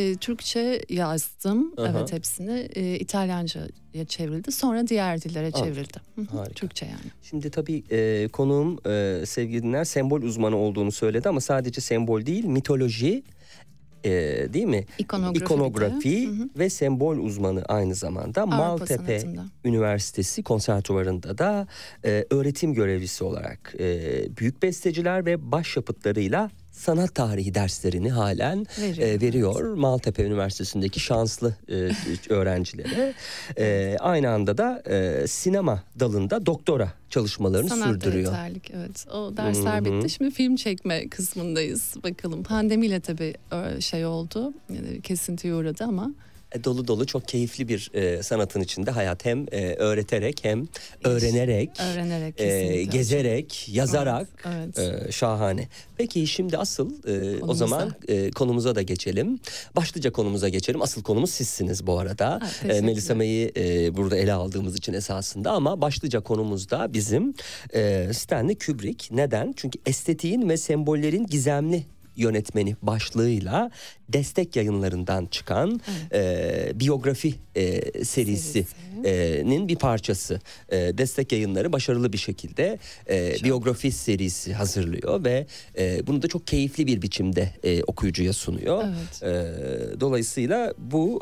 [0.00, 1.72] Ee, Türkçe yazdım.
[1.76, 1.88] Aha.
[1.90, 2.68] Evet hepsini.
[2.74, 4.52] Ee, İtalyanca'ya çevrildi.
[4.52, 5.98] Sonra diğer dillere Aa, çevrildi.
[6.14, 6.54] Hı hı, harika.
[6.54, 7.10] Türkçe yani.
[7.22, 12.44] Şimdi tabii e, konuğum e, sevgili dinler sembol uzmanı olduğunu söyledi ama sadece sembol değil
[12.44, 13.22] mitoloji
[14.04, 14.10] e,
[14.52, 14.84] değil mi?
[14.98, 15.44] İkonografi.
[15.44, 16.48] İkonografi Hı hı.
[16.58, 19.44] ve sembol uzmanı aynı zamanda Avrupa Maltepe sanatında.
[19.64, 21.66] Üniversitesi konservatuvarında da
[22.04, 29.20] e, öğretim görevlisi olarak e, büyük besteciler ve başyapıtlarıyla sanat tarihi derslerini halen Veriyor, e,
[29.20, 31.74] veriyor Maltepe Üniversitesi'ndeki şanslı e,
[32.34, 33.14] öğrencilere.
[33.58, 38.32] E, aynı anda da e, sinema dalında doktora çalışmalarını Sanat sürdürüyor.
[38.32, 39.06] rehberlik, evet.
[39.12, 39.84] O dersler Hı hı.
[39.84, 40.10] bitti.
[40.10, 41.94] Şimdi film çekme kısmındayız.
[42.04, 42.42] Bakalım.
[42.42, 43.34] Pandemiyle tabii
[43.80, 44.52] şey oldu.
[44.74, 46.29] Yani kesintiye uğradı ama E,
[46.64, 50.68] dolu dolu çok keyifli bir e, sanatın içinde hayat hem e, öğreterek hem
[51.04, 54.78] öğrenerek, öğrenerek e, gezerek, yazarak Evet.
[54.78, 55.08] evet.
[55.08, 55.68] e, şahane.
[55.96, 59.40] Peki şimdi asıl e, o zaman e, konumuza da geçelim.
[59.76, 60.82] Başlıca konumuza geçelim.
[60.82, 62.30] Asıl konumuz sizsiniz bu arada.
[62.30, 62.80] Ha, E.
[62.80, 67.34] Melisa May'ı e, burada ele aldığımız için esasında ama başlıca konumuz da bizim
[67.74, 69.16] e, Stanley Kubrick.
[69.16, 69.52] Neden?
[69.56, 71.84] Çünkü estetiğin ve sembollerin gizemli
[72.16, 73.70] yönetmeni başlığıyla
[74.08, 75.80] destek yayınlarından çıkan
[76.12, 78.66] e, biyografi e, serisi Serisi.
[79.44, 80.40] Nin bir parçası.
[80.68, 82.78] E, destek yayınları başarılı bir şekilde
[83.10, 85.46] e, biyografi serisi hazırlıyor ve
[85.78, 88.84] e, bunu da çok keyifli bir biçimde e, okuyucuya sunuyor.
[88.84, 89.22] Evet.
[89.22, 91.20] E, dolayısıyla bu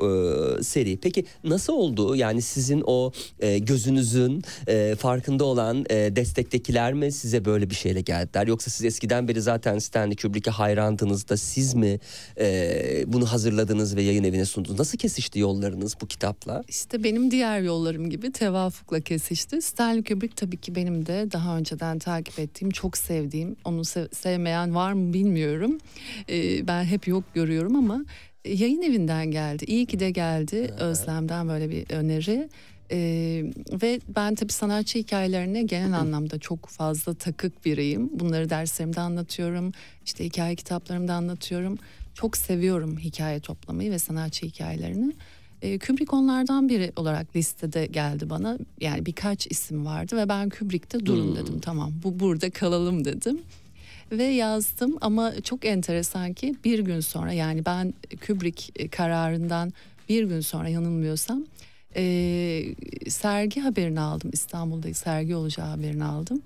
[0.58, 0.96] e, seri.
[0.96, 2.16] Peki nasıl oldu?
[2.16, 8.00] Yani sizin o e, gözünüzün e, farkında olan e, destektekiler mi size böyle bir şeyle
[8.00, 8.46] geldiler?
[8.46, 12.00] Yoksa siz eskiden beri zaten Stanley Kubrick'e hayran hayrandınız da siz mi
[12.40, 14.78] e, bunu hazırladınız ve yayın evine sundunuz?
[14.78, 16.62] Nasıl kesişti yollarınız bu kitapla?
[16.68, 19.62] İşte benim diğer yollarım gibi tevafukla kesişti.
[19.62, 24.74] Stanley Kubrick tabii ki benim de daha önceden takip ettiğim, çok sevdiğim, onu sev- sevmeyen
[24.74, 25.78] var mı bilmiyorum.
[26.30, 28.04] Ee, ben hep yok görüyorum ama
[28.44, 29.64] e, yayın evinden geldi.
[29.64, 30.74] İyi ki de geldi.
[30.78, 32.48] Özlem'den böyle bir öneri.
[32.90, 33.44] Ee,
[33.82, 38.10] ve ben tabii sanatçı hikayelerine genel anlamda çok fazla takık biriyim.
[38.12, 39.72] Bunları derslerimde anlatıyorum.
[40.04, 41.78] İşte hikaye kitaplarımda anlatıyorum.
[42.14, 45.12] Çok seviyorum hikaye toplamayı ve sanatçı hikayelerini.
[45.62, 48.58] E, Kubrick onlardan biri olarak listede geldi bana.
[48.80, 51.60] Yani birkaç isim vardı ve ben Kubrick'te durun dedim.
[51.60, 53.40] Tamam bu burada kalalım dedim.
[54.12, 57.94] Ve yazdım ama çok enteresan ki bir gün sonra yani ben
[58.26, 59.72] Kubrick e, kararından
[60.08, 61.44] bir gün sonra yanılmıyorsam
[61.96, 62.64] e,
[63.08, 64.30] sergi haberini aldım.
[64.32, 66.42] İstanbul'da sergi olacağı haberini aldım.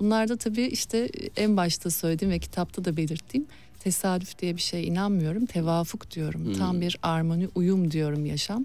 [0.00, 3.46] Bunlar da tabii işte en başta söylediğim ve kitapta da belirttiğim
[3.90, 5.46] tesadüf diye bir şeye inanmıyorum.
[5.46, 6.52] Tevafuk diyorum.
[6.58, 8.64] Tam bir armoni uyum diyorum yaşam.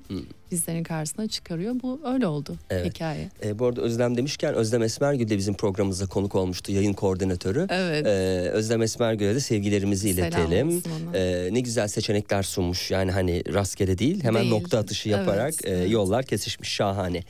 [0.51, 1.75] Bizlerin karşısına çıkarıyor.
[1.83, 2.85] Bu öyle oldu Evet.
[2.93, 3.29] hikaye.
[3.45, 7.67] E, bu arada Özlem demişken Özlem Esmergül de bizim programımıza konuk olmuştu yayın koordinatörü.
[7.69, 8.05] Evet.
[8.07, 8.09] E,
[8.49, 10.83] Özlem Esmergül'e de sevgilerimizi iletelim.
[11.13, 14.53] E, ne güzel seçenekler sunmuş yani hani rastgele değil hemen Değil.
[14.53, 17.23] nokta atışı yaparak Evet, e, yollar kesişmiş şahane.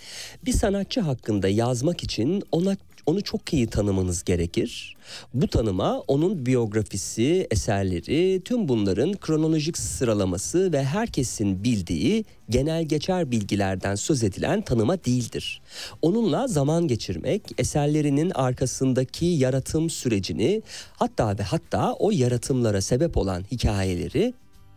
[0.45, 4.95] Bir sanatçı hakkında yazmak için ona onu çok iyi tanımanız gerekir.
[5.33, 13.95] Bu tanıma onun biyografisi, eserleri, tüm bunların kronolojik sıralaması ve herkesin bildiği genel geçer bilgilerden
[13.95, 15.61] söz edilen tanıma değildir.
[16.01, 20.61] Onunla zaman geçirmek, eserlerinin arkasındaki yaratım sürecini,
[20.93, 24.33] hatta ve hatta o yaratımlara sebep olan hikayeleri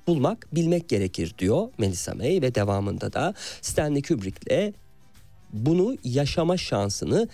[0.07, 4.75] bulmak, bilmek gerekir diyor Melissa May ve devamında da Stanley Kubrick'le
[5.55, 7.29] bunu yaşama şansını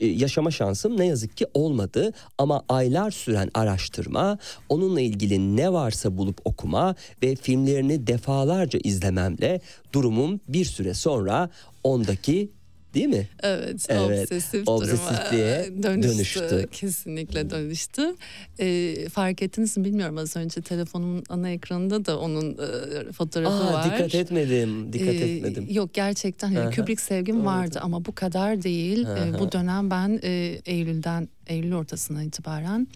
[0.00, 2.12] e, yaşama şansım ne yazık ki olmadı.
[2.38, 9.60] Ama aylar süren araştırma, onunla ilgili ne varsa bulup okuma ve filmlerini defalarca izlememle
[9.92, 11.50] durumum bir süre sonra
[11.84, 12.50] ondaki
[12.94, 13.28] değil mi?
[13.42, 16.40] Evet, Evet, obsesif obsesifliğe duruma dönüştü.
[16.40, 16.68] dönüştü.
[16.72, 18.14] Kesinlikle dönüştü.
[18.60, 23.72] Ee, fark ettiniz mi bilmiyorum az önce telefonumun ana ekranında da onun e, fotoğrafı Aa,
[23.72, 23.84] var.
[23.84, 25.66] dikkat etmedim, dikkat Ee, etmedim.
[25.70, 29.06] Yok gerçekten hani Kubrick sevgim vardı ama bu kadar değil.
[29.10, 29.38] Aha.
[29.38, 32.88] bu dönem ben e, Eylül'den Eylül ortasından itibaren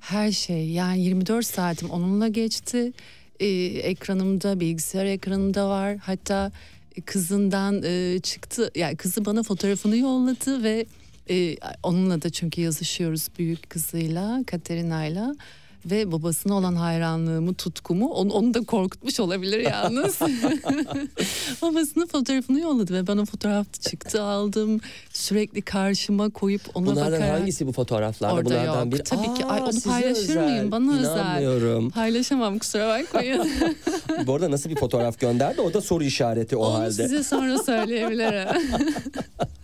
[0.00, 2.92] her şey yani 24 saatim onunla geçti.
[3.40, 5.96] Ee, ekranımda bilgisayar ekranımda var.
[5.96, 6.52] Hatta
[7.06, 8.70] kızından e, çıktı.
[8.74, 10.86] Yani kızı bana fotoğrafını yolladı ve
[11.30, 15.34] e, onunla da çünkü yazışıyoruz büyük kızıyla Katerina'yla
[15.86, 20.20] ve babasına olan hayranlığımı, tutkumu onu, onu da korkutmuş olabilir yalnız.
[21.62, 24.80] Babasının fotoğrafını yolladı ve ben o fotoğrafta çıktı aldım.
[25.12, 27.40] Sürekli karşıma koyup ona Bunlardan bakarak.
[27.40, 28.34] hangisi bu fotoğraflarda?
[28.34, 28.92] Orada Bunlardan yok.
[28.94, 29.04] bir.
[29.04, 29.44] Tabii ki.
[29.44, 30.44] Ay, onu paylaşır özel.
[30.44, 30.70] mıyım?
[30.70, 31.90] Bana özel.
[31.90, 33.48] Paylaşamam kusura bakmayın.
[34.26, 35.60] bu arada nasıl bir fotoğraf gönderdi?
[35.60, 36.90] O da soru işareti o Onu halde.
[36.92, 38.48] size sonra söyleyebilirim.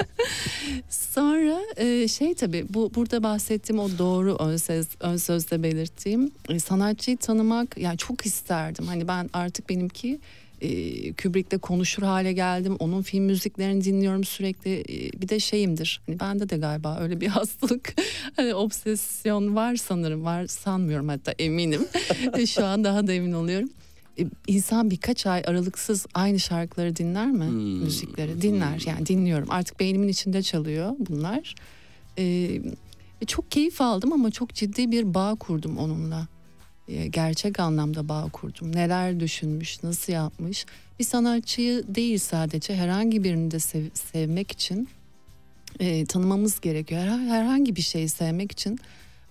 [0.90, 6.58] sonra e, şey tabii bu burada bahsettiğim o doğru ön, söz, ön sözde belirttiğim e,
[6.58, 8.86] sanatçıyı tanımak yani çok isterdim.
[8.86, 10.18] Hani ben artık benimki
[10.60, 10.68] e,
[11.12, 12.76] Kubrick'le konuşur hale geldim.
[12.78, 14.80] Onun film müziklerini dinliyorum sürekli.
[14.80, 16.00] E, bir de şeyimdir.
[16.06, 17.94] Hani bende de galiba öyle bir hastalık,
[18.36, 20.24] hani obsesyon var sanırım.
[20.24, 21.86] Var sanmıyorum hatta eminim.
[22.38, 23.70] E, Şu an daha da emin oluyorum.
[24.18, 27.44] E, İnsan birkaç ay aralıksız aynı şarkıları dinler mi?
[27.46, 27.82] Hmm.
[27.84, 28.82] Müzikleri dinler.
[28.86, 29.50] Yani dinliyorum.
[29.50, 31.54] Artık beynimin içinde çalıyor bunlar.
[32.18, 32.24] E,
[33.22, 36.28] ve çok keyif aldım ama çok ciddi bir bağ kurdum onunla.
[36.88, 38.76] E, gerçek anlamda bağ kurdum.
[38.76, 40.66] Neler düşünmüş, nasıl yapmış.
[40.98, 44.88] Bir sanatçıyı değil sadece herhangi birini de sev- sevmek için
[45.80, 47.00] e, tanımamız gerekiyor.
[47.02, 48.78] Her- herhangi bir şeyi sevmek için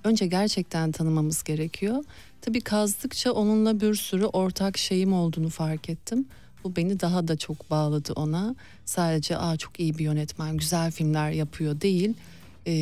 [0.03, 2.03] önce gerçekten tanımamız gerekiyor.
[2.45, 6.25] Tabii kazdıkça onunla bir sürü ortak şeyim olduğunu fark ettim.
[6.63, 8.55] Bu beni daha da çok bağladı ona.
[8.86, 12.13] Sadece Aa, çok iyi bir yönetmen, güzel filmler yapıyor değil.
[12.67, 12.73] Ee,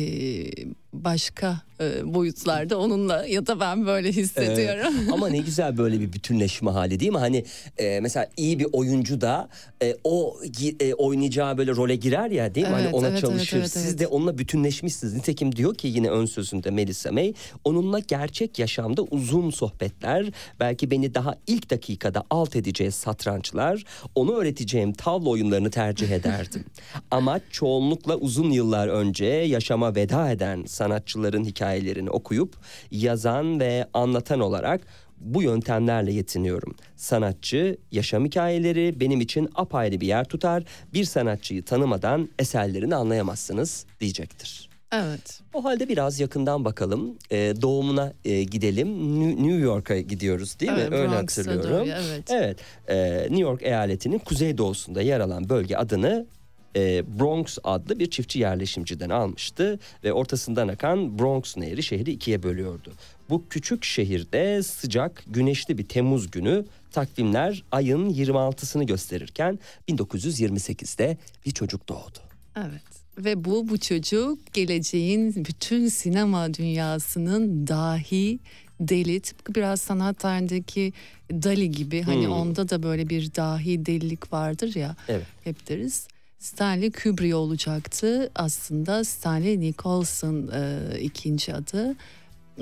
[0.94, 4.94] başka e, boyutlarda onunla ya da ben böyle hissediyorum.
[5.12, 7.18] Ama ne güzel böyle bir bütünleşme hali değil mi?
[7.18, 7.44] Hani
[7.78, 9.48] e, mesela iyi bir oyuncu da
[9.82, 10.36] e, o
[10.80, 12.72] e, oynayacağı böyle role girer ya değil mi?
[12.72, 13.56] hani Evet, ona evet, çalışır.
[13.56, 15.14] evet, evet, Siz de onunla bütünleşmişsiniz.
[15.14, 20.26] Nitekim diyor ki yine ön sözünde Melissa May onunla gerçek yaşamda uzun sohbetler
[20.60, 26.64] belki beni daha ilk dakikada alt edeceği satrançlar onu öğreteceğim tavla oyunlarını tercih ederdim.
[27.10, 32.56] Ama çoğunlukla uzun yıllar önce yaşama veda eden sanatçıların hikayelerini okuyup
[32.90, 34.80] yazan ve anlatan olarak
[35.18, 36.74] bu yöntemlerle yetiniyorum.
[36.96, 40.64] Sanatçı, yaşam hikayeleri benim için apayrı bir yer tutar.
[40.94, 44.68] Bir sanatçıyı tanımadan eserlerini anlayamazsınız diyecektir.
[44.92, 45.40] Evet.
[45.54, 47.18] O halde biraz yakından bakalım.
[47.30, 48.88] Ee, doğumuna e, gidelim.
[49.36, 50.96] New York'a gidiyoruz değil evet, mi?
[50.96, 51.70] Öyle Bronx'a hatırlıyorum.
[51.70, 52.30] doğru, evet.
[52.30, 52.58] Evet.
[52.88, 56.26] e, New York eyaletinin kuzeydoğusunda yer alan bölge adını
[56.76, 62.92] e, Bronx adlı bir çiftçi yerleşimciden almıştı ve ortasından akan Bronx Nehri şehri ikiye bölüyordu.
[63.30, 69.58] Bu küçük şehirde sıcak, güneşli bir Temmuz günü takvimler ayın 26'sını gösterirken
[69.88, 72.18] 1928'de bir çocuk doğdu.
[72.56, 72.82] Evet.
[73.18, 78.38] Ve bu bu çocuk geleceğin bütün sinema dünyasının dahi
[78.80, 80.92] deli tıpkı biraz sanat tarihindeki
[81.32, 82.32] Dali gibi hani Hmm.
[82.32, 85.26] onda da böyle bir dahi delilik vardır ya Evet.
[85.44, 86.06] hep deriz.
[86.48, 91.94] Stanley Kubrick olacaktı aslında Stanley Nicholson e, ikinci adı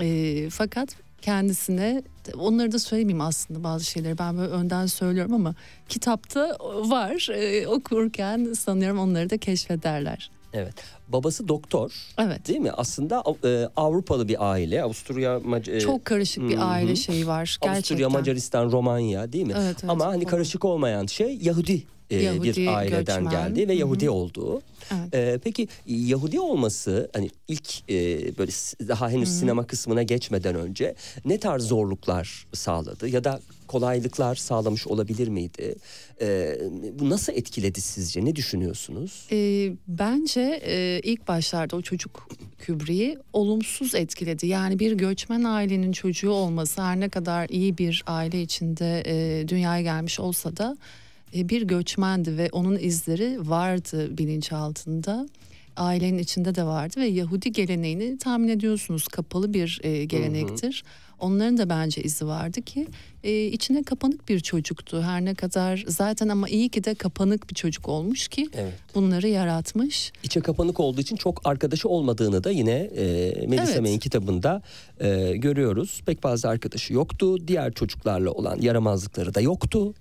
[0.00, 2.02] E, fakat kendisine
[2.38, 5.54] onları da söylemeyeyim aslında bazı şeyleri ben böyle önden söylüyorum ama
[5.88, 6.56] kitapta
[6.88, 10.30] var E, okurken sanıyorum onları da keşfederler.
[10.52, 10.74] Evet.
[11.08, 11.92] Babası doktor.
[12.18, 12.48] Evet.
[12.48, 12.70] Değil mi?
[12.72, 14.82] Aslında e, Avrupalı bir aile.
[14.82, 16.64] Avusturya, Mac- e, Çok karışık bir hı hı.
[16.64, 17.72] aile şeyi var gerçekten.
[17.72, 19.52] Avusturya, Macaristan, Romanya değil mi?
[19.56, 21.82] Evet, evet, Ama hani karışık olmayan şey Yahudi,
[22.16, 23.30] Yahudi bir aileden göçmen.
[23.30, 23.74] geldi ve.
[23.74, 24.62] Yahudi olduğu.
[24.92, 25.14] Evet.
[25.14, 27.94] E, peki Yahudi olması hani ilk e,
[28.38, 28.52] böyle
[28.88, 30.94] daha henüz sinema kısmına geçmeden önce
[31.24, 35.74] ne tarz zorluklar sağladı ya da kolaylıklar sağlamış olabilir miydi?
[36.20, 36.58] E,
[36.98, 38.24] bu nasıl etkiledi sizce?
[38.24, 39.26] Ne düşünüyorsunuz?
[39.32, 44.46] Ee, bence e, ilk başlarda o çocuk Kübri'yi olumsuz etkiledi.
[44.46, 49.82] Yani bir göçmen ailenin çocuğu olması her ne kadar iyi bir aile içinde e, dünyaya
[49.82, 55.28] gelmiş olsa da e, bir göçmendi ve onun izleri vardı bilinçaltında.
[55.76, 60.84] Ailenin içinde de vardı ve Yahudi geleneğini tahmin ediyorsunuz kapalı bir e, gelenektir.
[61.22, 62.86] Onların da bence izi vardı ki
[63.24, 65.02] e, içine kapanık bir çocuktu.
[65.02, 68.72] Her ne kadar zaten ama iyi ki de kapanık bir çocuk olmuş ki Evet.
[68.94, 70.12] bunları yaratmış.
[70.22, 73.04] İçe kapanık olduğu için çok arkadaşı olmadığını da yine e,
[73.46, 73.80] Melisa Evet.
[73.80, 74.62] May'in kitabında
[75.00, 76.00] e, görüyoruz.
[76.06, 77.48] Pek fazla arkadaşı yoktu.
[77.48, 79.94] Diğer çocuklarla olan yaramazlıkları da yoktu.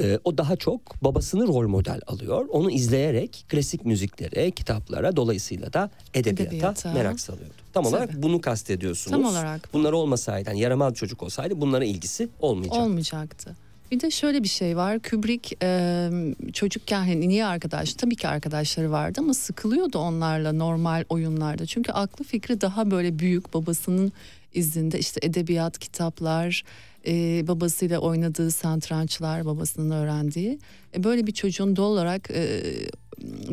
[0.00, 2.46] E, o daha çok babasını rol model alıyor.
[2.50, 6.92] Onu izleyerek klasik müziklere, kitaplara dolayısıyla da edebiyata, Edebiyata.
[6.92, 7.54] merak salıyordu.
[7.76, 8.22] Tam olarak Tabii.
[8.22, 9.10] bunu kastediyorsunuz.
[9.10, 9.68] Tam olarak.
[9.72, 12.78] Bunlar olmasaydı, yani yaramaz çocuk olsaydı bunlara ilgisi olmayacak.
[12.78, 13.56] Olmayacaktı.
[13.90, 14.98] Bir de şöyle bir şey var.
[15.10, 16.10] Kubrick e,
[16.52, 17.94] çocukken hani niye arkadaş?
[17.94, 21.66] Tabii ki arkadaşları vardı ama sıkılıyordu onlarla normal oyunlarda.
[21.66, 24.12] Çünkü aklı fikri daha böyle büyük babasının
[24.54, 26.64] izinde işte edebiyat, kitaplar,
[27.06, 30.58] e, babasıyla oynadığı santrançlar, babasının öğrendiği.
[30.96, 32.62] E, böyle bir çocuğun doğal olarak e,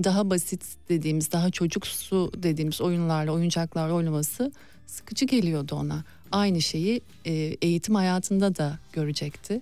[0.03, 4.51] daha basit dediğimiz, daha çocuksu dediğimiz oyunlarla, oyuncaklarla oynaması
[4.87, 6.03] sıkıcı geliyordu ona.
[6.33, 9.61] Aynı şeyi e, eğitim hayatında da görecekti.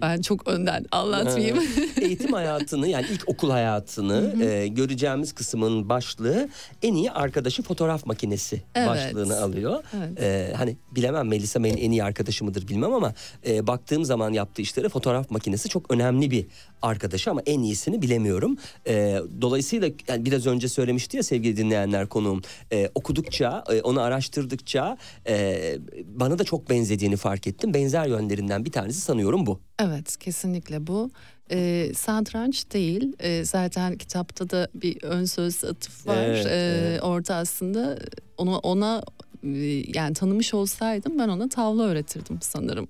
[0.00, 1.58] Ben çok önden anlatmayayım.
[2.00, 6.48] Eğitim hayatını yani ilk okul hayatını e, göreceğimiz kısmın başlığı
[6.82, 8.88] en iyi arkadaşı fotoğraf makinesi Evet.
[8.88, 9.84] başlığını alıyor.
[9.96, 10.20] Evet.
[10.22, 13.14] E, hani bilemem Melisa May'in en iyi arkadaşı mıdır bilmem ama
[13.48, 16.46] e, baktığım zaman yaptığı işlere fotoğraf makinesi çok önemli bir
[16.82, 18.56] arkadaşı ama en iyisini bilemiyorum.
[18.86, 22.42] E, dolayısıyla yani biraz önce söylemişti ya sevgili dinleyenler konuğum
[22.72, 24.96] e, okudukça e, onu araştırdıkça
[25.28, 27.74] e, bana da çok benzediğini fark ettim.
[27.74, 29.60] Benzer yönlerinden bir tanesi sanıyorum bu.
[29.78, 31.10] Evet kesinlikle bu.
[31.50, 33.12] Ee, satranç değil.
[33.20, 36.16] Ee, zaten kitapta da bir ön söz atıf var.
[36.16, 36.50] Evet, Ee,
[36.88, 37.02] evet.
[37.02, 37.98] Orada aslında
[38.36, 39.02] onu ona
[39.44, 39.48] e,
[39.94, 42.88] yani tanımış olsaydım ben ona tavla öğretirdim sanırım.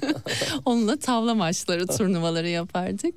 [0.64, 3.14] Onunla tavla maçları, turnuvaları yapardık.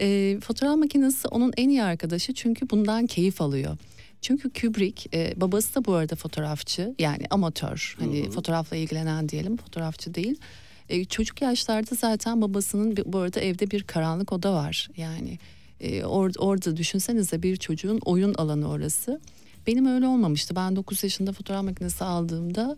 [0.00, 3.76] Ee, fotoğraf makinesi onun en iyi arkadaşı çünkü bundan keyif alıyor.
[4.22, 10.14] Çünkü Kubrick e, babası da bu arada fotoğrafçı yani amatör hani fotoğrafla ilgilenen diyelim fotoğrafçı
[10.14, 10.40] değil.
[10.88, 15.38] E, çocuk yaşlarda zaten babasının bu arada evde bir karanlık oda var yani
[15.80, 19.20] e, or- orada düşünsenize bir çocuğun oyun alanı orası.
[19.66, 22.76] Benim öyle olmamıştı ben 9 yaşında fotoğraf makinesi aldığımda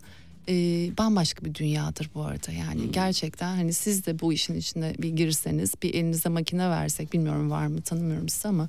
[0.49, 0.55] e,
[0.99, 5.73] bambaşka bir dünyadır bu arada yani gerçekten hani siz de bu işin içine bir girseniz
[5.83, 8.69] bir elinize makine versek bilmiyorum var mı tanımıyorum sizi ama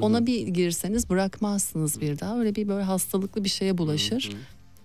[0.00, 4.30] ona bir girseniz bırakmazsınız bir daha öyle bir böyle hastalıklı bir şeye bulaşır.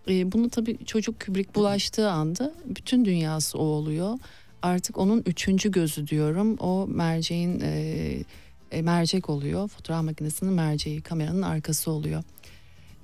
[0.10, 4.18] E, bunu tabii çocuk Kubrick bulaştığı anda bütün dünyası o oluyor.
[4.62, 6.56] Artık onun üçüncü gözü diyorum.
[6.60, 8.24] O merceğin e,
[8.72, 9.68] e, mercek oluyor.
[9.68, 12.24] Fotoğraf makinesinin merceği, kameranın arkası oluyor.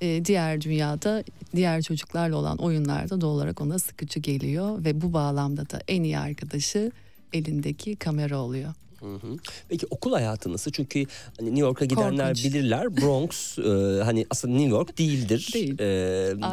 [0.03, 1.23] E, diğer dünyada
[1.55, 6.17] diğer çocuklarla olan oyunlarda doğal olarak ona sıkıcı geliyor ve bu bağlamda da en iyi
[6.19, 6.91] arkadaşı
[7.33, 8.73] elindeki kamera oluyor.
[9.03, 9.37] Hı hı.
[9.69, 10.71] Peki okul hayatı nasıl?
[10.71, 11.05] Çünkü
[11.39, 12.45] hani New York'a gidenler Korkunç.
[12.45, 12.97] bilirler.
[12.97, 15.49] Bronx e, hani aslında New York değildir.
[15.53, 15.79] Değil.
[15.79, 15.85] E,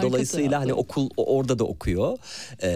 [0.02, 2.18] dolayısıyla hani okul o- orada da okuyor.
[2.62, 2.68] E,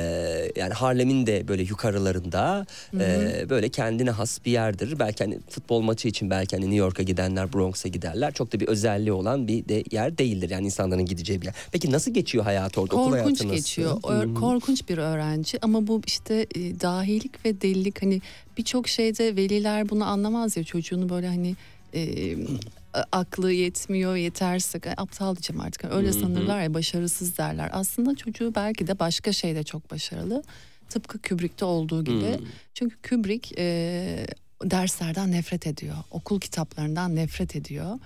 [0.56, 2.66] yani Harlem'in de böyle yukarılarında
[3.00, 4.98] e, böyle kendine has bir yerdir.
[4.98, 8.32] Belki hani futbol maçı için belki hani New York'a gidenler Bronx'a giderler.
[8.34, 10.50] Çok da bir özelliği olan bir de yer değildir.
[10.50, 11.54] Yani insanların gideceği bir yer.
[11.72, 12.94] Peki nasıl geçiyor hayat orada?
[12.94, 13.56] okul Korkunç hayatı nasıl?
[13.56, 13.96] geçiyor.
[14.02, 14.34] Hı.
[14.34, 18.20] Korkunç bir öğrenci ama bu işte e, dahilik ve delilik hani
[18.56, 21.56] birçok şeyde veliler bunu anlamaz ya çocuğunu böyle hani
[21.94, 22.36] e,
[23.12, 25.84] aklı yetmiyor, yetersiz, aptal diyeceğim artık.
[25.84, 26.20] Öyle Hı hı.
[26.20, 27.70] sanırlar ya başarısız derler.
[27.72, 30.42] Aslında çocuğu belki de başka şeyde çok başarılı.
[30.88, 32.38] Tıpkı Kubrick'te olduğu gibi.
[32.38, 32.46] Hmm.
[32.74, 34.26] Çünkü Kubrick e,
[34.64, 35.96] derslerden nefret ediyor.
[36.10, 37.98] Okul kitaplarından nefret ediyor.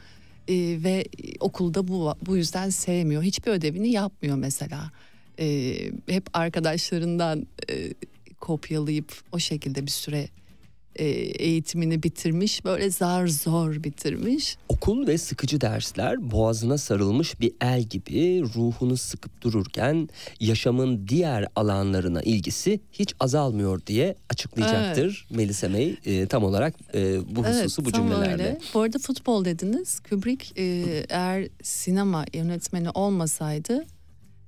[0.48, 1.04] E, ve
[1.40, 3.22] okulda bu bu yüzden sevmiyor.
[3.22, 4.90] Hiçbir ödevini yapmıyor mesela.
[5.40, 5.76] E,
[6.08, 7.94] hep arkadaşlarından e,
[8.40, 10.28] kopyalayıp o şekilde bir süre
[10.98, 11.04] e,
[11.44, 12.64] eğitimini bitirmiş.
[12.64, 14.56] Böyle zar zor bitirmiş.
[14.68, 20.08] Okul ve sıkıcı dersler boğazına sarılmış bir el gibi ruhunu sıkıp dururken
[20.40, 27.44] yaşamın diğer alanlarına ilgisi hiç azalmıyor diye açıklayacaktır Melisa May e, tam olarak e, bu
[27.44, 28.32] hususu bu tam cümlelerle.
[28.32, 28.58] öyle.
[28.74, 30.00] Bu arada futbol dediniz.
[30.00, 30.64] Kubrick e,
[31.08, 33.86] eğer sinema yönetmeni olmasaydı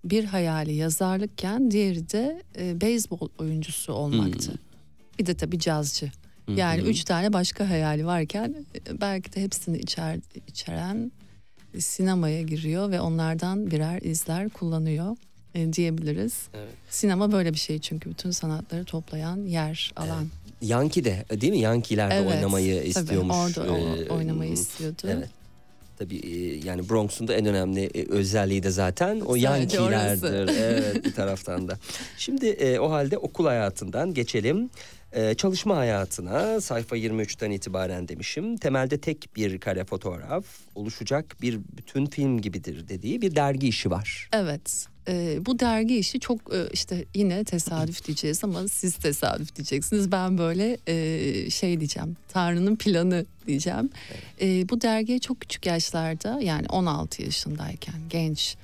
[0.04, 4.52] bir hayali yazarlıkken diğeri de e, beyzbol oyuncusu olmaktı.
[5.18, 6.10] Bir de tabii cazcı.
[6.56, 8.54] Yani üç tane başka hayali varken
[8.88, 11.12] e, belki de hepsini içer, içeren
[11.78, 15.16] sinemaya giriyor ve onlardan birer izler kullanıyor
[15.54, 16.34] e, diyebiliriz.
[16.54, 16.68] Evet.
[16.90, 20.26] Sinema böyle bir şey çünkü bütün sanatları toplayan yer, alan.
[20.62, 21.58] Yankee de değil mi?
[21.60, 23.36] Yankee'lerde Evet, oynamayı istiyormuş.
[23.36, 25.02] orada o- Ee, oynamayı istiyordu.
[25.04, 25.28] Evet.
[26.00, 29.36] Tabii e, yani Bronx'un da en önemli e, özelliği de zaten o
[29.80, 30.46] orası.
[30.60, 31.78] evet bir taraftan da.
[32.18, 34.70] Şimdi e, o halde okul hayatından geçelim.
[35.12, 38.56] E, çalışma hayatına sayfa 23'ten itibaren demişim.
[38.56, 40.44] Temelde tek bir kare fotoğraf
[40.74, 44.28] oluşacak bir bütün film gibidir dediği bir dergi işi var.
[44.32, 44.86] Evet.
[45.08, 50.12] e, bu dergi işi çok e, işte yine tesadüf diyeceğiz ama siz tesadüf diyeceksiniz.
[50.12, 52.16] Ben böyle e, şey diyeceğim.
[52.28, 53.90] Tanrı'nın planı diyeceğim.
[54.40, 58.56] E, bu dergiye çok küçük yaşlarda yani 16 yaşındayken genç.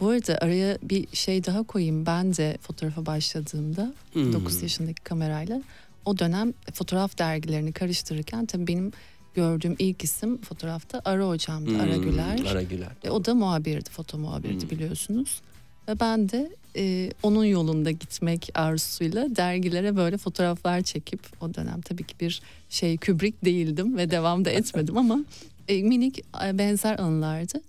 [0.00, 2.06] Bu arada araya bir şey daha koyayım.
[2.06, 4.32] Ben de fotoğrafa başladığımda Hmm.
[4.32, 5.62] 9 yaşındaki kamerayla
[6.04, 8.92] o dönem fotoğraf dergilerini karıştırırken tabii benim
[9.34, 11.78] gördüğüm ilk isim fotoğrafta Ara hocamdı.
[11.82, 12.40] Ara Hmm, Güler.
[12.46, 12.88] Ara Güler.
[13.04, 14.70] E, o da muhabirdi, foto muhabirdi Hmm.
[14.70, 15.40] biliyorsunuz.
[15.88, 22.04] Ve ben de e, onun yolunda gitmek arzusuyla dergilere böyle fotoğraflar çekip o dönem tabii
[22.04, 25.24] ki bir şey Kubrick değildim ve devam da etmedim ama
[25.68, 27.60] e, minik e, benzer anılardı.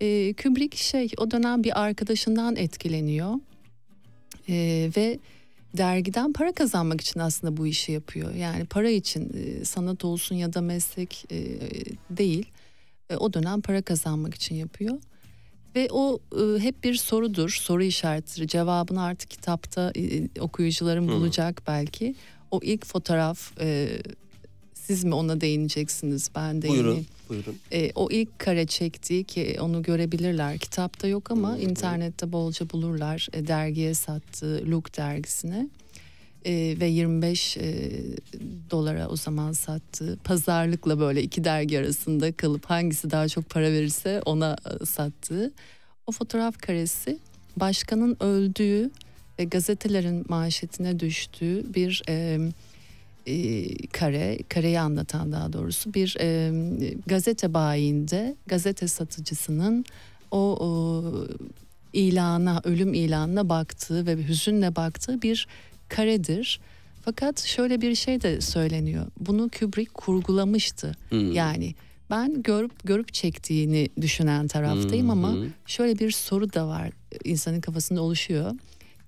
[0.00, 3.34] E, Kubrick şey o dönem bir arkadaşından etkileniyor
[4.48, 5.18] E, ve
[5.76, 8.34] dergiden para kazanmak için aslında bu işi yapıyor.
[8.34, 11.38] Yani para için e, sanat olsun ya da meslek e,
[12.10, 12.46] değil.
[13.10, 14.98] E, o dönem para kazanmak için yapıyor.
[15.76, 18.48] Ve o e, hep bir sorudur, soru işaretidir.
[18.48, 21.12] Cevabını artık kitapta e, okuyucularım Hı.
[21.12, 22.14] bulacak belki.
[22.50, 23.88] O ilk fotoğraf e,
[24.86, 26.86] siz mi ona değineceksiniz ben değineyim.
[26.86, 27.06] Buyurun.
[27.28, 27.58] Buyurun.
[27.72, 30.58] E, o ilk kare çektiği ki onu görebilirler.
[30.58, 31.60] Kitapta yok ama Hı hı.
[31.60, 33.28] internette bolca bulurlar.
[33.32, 35.68] E, dergiye sattığı Look dergisine.
[36.44, 37.90] E, ve 25 e,
[38.70, 44.22] dolara o zaman sattığı pazarlıkla böyle iki dergi arasında kalıp hangisi daha çok para verirse
[44.24, 45.52] ona e, sattığı
[46.06, 47.18] o fotoğraf karesi
[47.56, 48.90] başkanın öldüğü
[49.38, 52.38] ve gazetelerin manşetine düştüğü bir e,
[53.26, 56.52] e, kare, kareyi anlatan daha doğrusu bir e,
[57.06, 59.84] gazete bayinde gazete satıcısının
[60.30, 61.04] o, o
[61.92, 65.48] ilana, ölüm ilanına baktığı ve hüzünle baktığı bir
[65.88, 66.60] karedir.
[67.04, 69.06] Fakat şöyle bir şey de söyleniyor.
[69.20, 70.92] Bunu Kubrick kurgulamıştı.
[71.08, 71.32] Hmm.
[71.32, 71.74] Yani
[72.10, 75.46] ben görüp görüp çektiğini düşünen taraftayım ama Hı hı.
[75.66, 76.90] şöyle bir soru da var
[77.24, 78.52] insanın kafasında oluşuyor.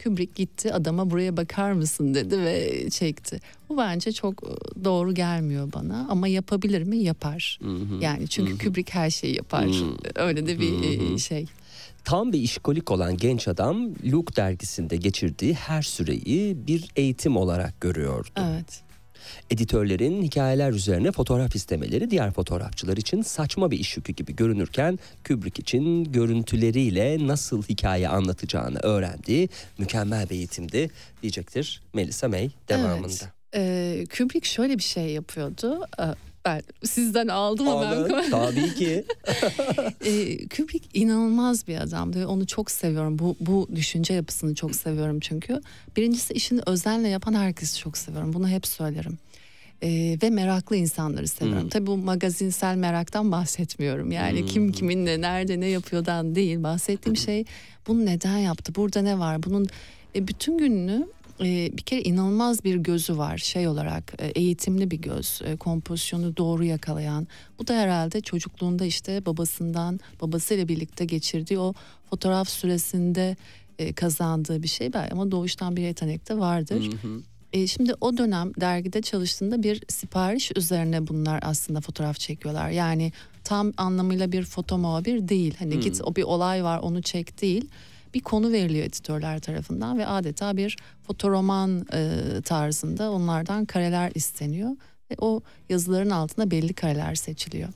[0.05, 3.40] Kubrick gitti adama buraya bakar mısın dedi ve çekti.
[3.68, 6.99] Bu bence çok e, doğru gelmiyor bana ama yapabilir mi?
[6.99, 7.59] Yapar.
[7.62, 7.99] Hı hı.
[8.01, 8.59] Yani çünkü Hı hı.
[8.59, 9.66] Kubrick her şeyi yapar.
[9.66, 9.96] Hı.
[10.14, 11.14] Öyle de bir Hı hı.
[11.14, 11.46] e, şey.
[12.05, 18.30] Tam bir işkolik olan genç adam Luke dergisinde geçirdiği her süreyi bir eğitim olarak görüyordu.
[18.36, 18.82] Evet.
[19.51, 24.99] Editörlerin hikayeler üzerine fotoğraf istemeleri diğer fotoğrafçılar için saçma bir iş yükü gibi görünürken
[25.29, 29.49] Kubrick için görüntüleriyle nasıl hikaye anlatacağını öğrendiği
[29.79, 30.91] mükemmel bir eğitimdi
[31.22, 33.07] diyecektir Melissa May devamında.
[33.07, 33.39] Evet.
[33.55, 35.81] E, Kubrick şöyle bir şey yapıyordu.
[36.57, 39.05] E, ben sizden aldım ama ben tabii ki.
[40.05, 43.18] e, Kubrick inanılmaz bir adamdı onu çok seviyorum.
[43.18, 45.61] Bu bu düşünce yapısını çok seviyorum çünkü.
[45.96, 48.32] Birincisi işini özenle yapan herkesi çok seviyorum.
[48.32, 49.18] Bunu hep söylerim.
[49.82, 51.62] Ee, ve meraklı insanları seviyorum.
[51.62, 51.68] Hmm.
[51.68, 54.12] Tabii bu magazinsel meraktan bahsetmiyorum.
[54.12, 54.72] Yani kim Hmm.
[54.72, 56.62] kiminle nerede ne yapıyordan değil.
[56.62, 57.44] Bahsettiğim şey
[57.86, 58.74] bunu neden yaptı?
[58.74, 59.42] Burada ne var?
[59.42, 59.66] Bunun
[60.14, 61.07] e, bütün gününü
[61.41, 66.36] e, bir kere inanılmaz bir gözü var şey olarak e, eğitimli bir göz e, kompozisyonu
[66.36, 67.28] doğru yakalayan
[67.59, 71.74] bu da herhalde çocukluğunda işte babasından babasıyla birlikte geçirdiği o
[72.11, 73.36] fotoğraf süresinde
[73.78, 76.84] e, kazandığı bir şey belki ama doğuştan bir yetenek de vardır.
[77.03, 77.20] Hı hı.
[77.53, 82.70] E, şimdi o dönem dergide çalıştığında bir sipariş üzerine bunlar aslında fotoğraf çekiyorlar.
[82.70, 83.12] Yani
[83.45, 85.55] tam anlamıyla bir foto muhabir değil.
[85.59, 85.80] Hani Hmm.
[85.80, 87.68] git o bir olay var onu çek değil.
[88.15, 94.71] Bir konu veriliyor editörler tarafından ve adeta bir fotoroman e, tarzında onlardan kareler isteniyor.
[95.11, 97.69] Ve o yazıların altında belli kareler seçiliyor.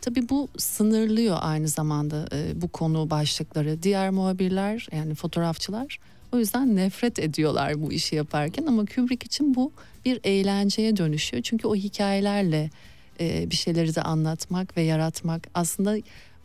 [0.00, 3.82] Tabii bu sınırlıyor aynı zamanda e, bu konu başlıkları.
[3.82, 5.98] Diğer muhabirler yani fotoğrafçılar
[6.32, 9.72] o yüzden nefret ediyorlar bu işi yaparken ama Kubrick için bu
[10.04, 11.42] bir eğlenceye dönüşüyor.
[11.42, 12.70] Çünkü o hikayelerle
[13.20, 15.96] e, bir şeyleri de anlatmak ve yaratmak aslında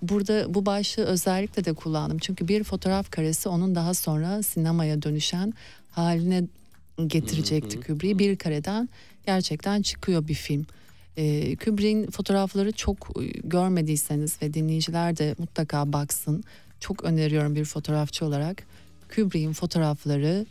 [0.01, 2.17] burada bu başlığı özellikle de kullandım.
[2.17, 5.53] Çünkü bir fotoğraf karesi onun daha sonra sinemaya dönüşen
[5.91, 6.43] haline
[7.07, 8.19] getirecekti Kubrick'i.
[8.19, 8.89] Bir kareden
[9.25, 10.65] gerçekten çıkıyor bir film.
[11.17, 16.43] E, Kubrick'in fotoğrafları çok e, görmediyseniz ve dinleyiciler de mutlaka baksın.
[16.79, 18.63] Çok öneriyorum bir fotoğrafçı olarak.
[19.15, 20.45] Kubrick'in fotoğrafları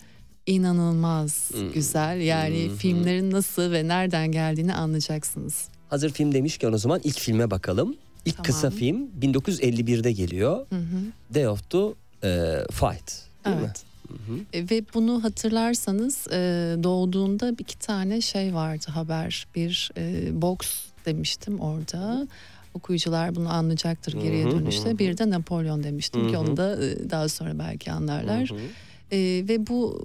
[0.47, 1.73] inanılmaz Hmm.
[1.73, 2.21] güzel.
[2.21, 2.77] Yani Hmm.
[2.77, 5.69] filmlerin nasıl ve nereden geldiğini anlayacaksınız.
[5.89, 7.97] Hazır film demişken o zaman ilk filme bakalım.
[8.25, 8.47] İlk Tamam.
[8.47, 10.67] kısa film 1951'de geliyor.
[10.71, 11.35] Hı hı.
[11.35, 11.79] Day of the
[12.25, 13.13] e, Fight.
[13.47, 13.63] Değil mi?
[13.65, 13.83] Evet.
[14.09, 14.39] Hı hı.
[14.53, 16.37] E, Ve bunu hatırlarsanız e,
[16.83, 19.47] doğduğunda iki tane şey vardı haber.
[19.57, 20.59] Bir e, box
[21.07, 22.27] demiştim orada.
[22.75, 24.99] Okuyucular bunu anlayacaktır geriye dönüşte.
[24.99, 26.41] Bir de Napolyon demiştim ki Hı hı.
[26.41, 28.51] onu da e, daha sonra belki anlarlar.
[28.51, 28.59] Hı hı.
[29.13, 29.19] E,
[29.49, 30.05] ve bu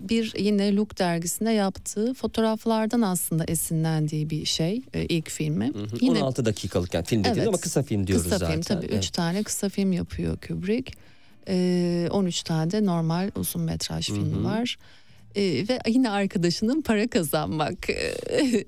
[0.00, 5.66] bir yine Look dergisinde yaptığı fotoğraflardan aslında esinlendiği bir şey e, ilk filmi.
[5.66, 5.96] Hı hı.
[6.00, 7.48] Yine 16 dakikalık yani film dediğiniz Evet.
[7.48, 8.52] ama kısa film diyoruz kısa zaten.
[8.52, 8.86] film tabii.
[8.90, 9.04] Evet.
[9.04, 10.92] Üç tane kısa film yapıyor Kubrick.
[11.48, 14.76] Ee, 13 tane de normal uzun metraj Hı filmi var.
[15.36, 17.90] Ee, ve yine arkadaşının para kazanmak.
[17.90, 18.64] ee,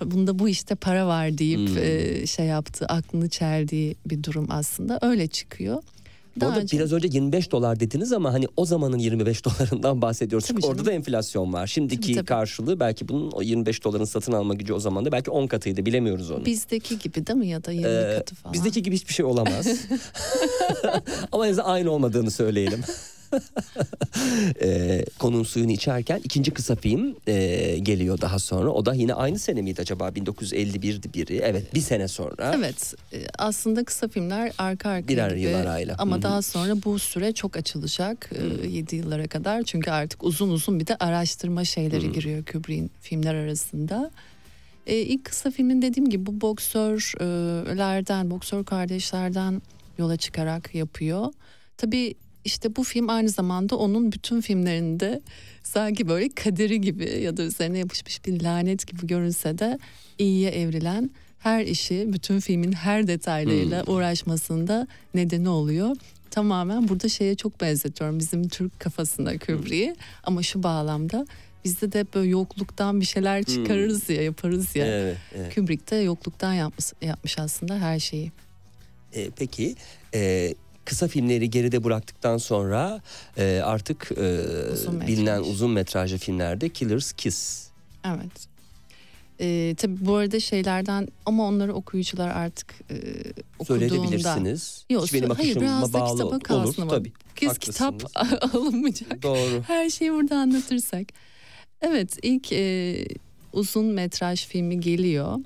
[0.04, 1.78] Bunda bu işte para var deyip Hmm.
[1.78, 4.98] e, şey yaptı, aklını çeldiği bir durum aslında.
[5.02, 5.82] Öyle çıkıyor.
[6.36, 10.02] Bu Daha arada önce- biraz önce 25 dolar dediniz ama hani o zamanın 25 dolarından
[10.02, 10.46] bahsediyoruz.
[10.48, 10.86] Tabii Çünkü orada canım.
[10.86, 11.66] da enflasyon var.
[11.66, 12.26] Şimdiki Tabii, tabii.
[12.26, 15.86] karşılığı belki bunun o 25 doların satın alma gücü o zaman da belki 10 katıydı
[15.86, 16.44] bilemiyoruz onu.
[16.44, 18.52] Bizdeki gibi değil mi ya da 20 Ee, katı falan.
[18.54, 19.66] Bizdeki gibi hiçbir şey olamaz.
[21.32, 22.80] Ama en aynı olmadığını söyleyelim.
[24.62, 28.70] ee, konunun suyunu içerken ikinci kısa film e, geliyor daha sonra.
[28.70, 30.08] O da yine aynı sene miydi acaba?
[30.08, 31.36] 1951'di biri.
[31.36, 32.54] Evet bir sene sonra.
[32.56, 35.94] Evet e, aslında kısa filmler arka arkaya Birer gibi yıl arayla.
[35.98, 36.22] ama Hı hı.
[36.22, 38.30] daha sonra bu süre çok açılacak
[38.68, 44.10] 7 yıllara kadar çünkü artık uzun uzun bir de araştırma şeyleri giriyor Kubrick'in filmler arasında.
[44.86, 49.62] E, ilk kısa filmin dediğim gibi bu boksörlerden, boksör kardeşlerden
[49.98, 51.32] yola çıkarak yapıyor.
[51.76, 52.14] Tabii
[52.44, 55.20] işte bu film aynı zamanda onun bütün filmlerinde
[55.62, 59.78] sanki böyle kaderi gibi ya da üzerine yapışmış bir lanet gibi görünse de
[60.18, 65.96] iyiye evrilen her işi bütün filmin her detaylarıyla uğraşmasında nedeni oluyor.
[66.30, 71.26] Tamamen burada şeye çok benzetiyorum bizim Türk kafasına Kubrick'i ama şu bağlamda
[71.64, 74.86] bizde de böyle yokluktan bir şeyler çıkarırız ya yaparız ya.
[74.86, 75.54] Evet, evet.
[75.54, 78.32] Kubrick de yokluktan yapmış, yapmış aslında her şeyi.
[79.14, 79.74] Ee, peki
[80.14, 80.54] e,
[80.84, 83.00] kısa filmleri geride bıraktıktan sonra
[83.38, 87.68] e, artık e, Uzun bilinen uzun metrajlı filmlerde Killer's Kiss.
[88.04, 88.46] Evet.
[89.40, 92.96] Ee, tabii bu arada şeylerden ama onları okuyucular artık e,
[93.58, 93.88] okuduğunda...
[93.88, 94.84] Söyleyebilirsiniz.
[94.90, 96.40] Yok, Hiç benim hayır biraz da bağlı kitaba olur.
[96.40, 96.90] kalsın ama.
[96.90, 97.12] Tabii.
[97.36, 98.02] Kez kitap
[98.54, 99.22] alınmayacak.
[99.22, 99.62] Doğru.
[99.66, 101.06] Her şeyi burada anlatırsak.
[101.80, 102.96] Evet ilk e,
[103.52, 105.38] uzun metraj filmi geliyor.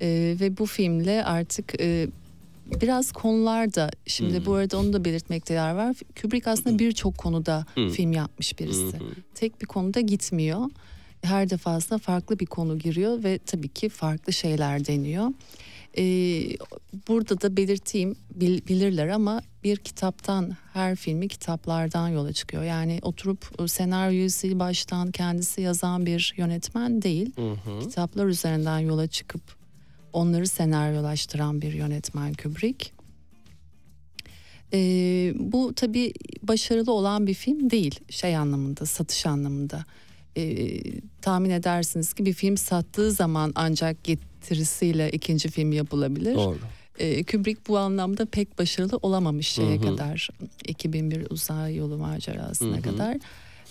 [0.00, 2.08] E, ve bu filmle artık e,
[2.80, 4.46] biraz konular da şimdi Hmm.
[4.46, 5.96] bu arada onu da belirtmekte yer var.
[6.22, 7.88] Kubrick aslında birçok konuda Hmm.
[7.90, 8.96] film yapmış birisi.
[8.98, 9.04] Hı.
[9.34, 10.60] Tek bir konuda gitmiyor.
[11.22, 15.28] Her defasında farklı bir konu giriyor ve tabii ki farklı şeyler deniyor.
[15.98, 16.02] Ee,
[17.08, 22.62] burada da belirteyim bil- bilirler ama bir kitaptan her filmi kitaplardan yola çıkıyor.
[22.64, 27.32] Yani oturup e, senaryoyu sil baştan kendisi yazan bir yönetmen değil.
[27.36, 27.80] Hı hı.
[27.80, 29.42] Kitaplar üzerinden yola çıkıp
[30.12, 32.90] onları senaryolaştıran bir yönetmen Kubrick.
[34.72, 39.84] Ee, bu tabii başarılı olan bir film değil şey anlamında satış anlamında.
[40.36, 40.80] Ee,
[41.22, 46.34] tahmin edersiniz ki bir film sattığı zaman ancak getirisiyle ikinci film yapılabilir.
[46.34, 46.58] Doğru.
[46.98, 49.82] Ee, Kubrick bu anlamda pek başarılı olamamış şeye Hı hı.
[49.82, 50.28] kadar
[50.68, 52.82] 2001 uzay yolu macerasına Hı hı.
[52.82, 53.16] kadar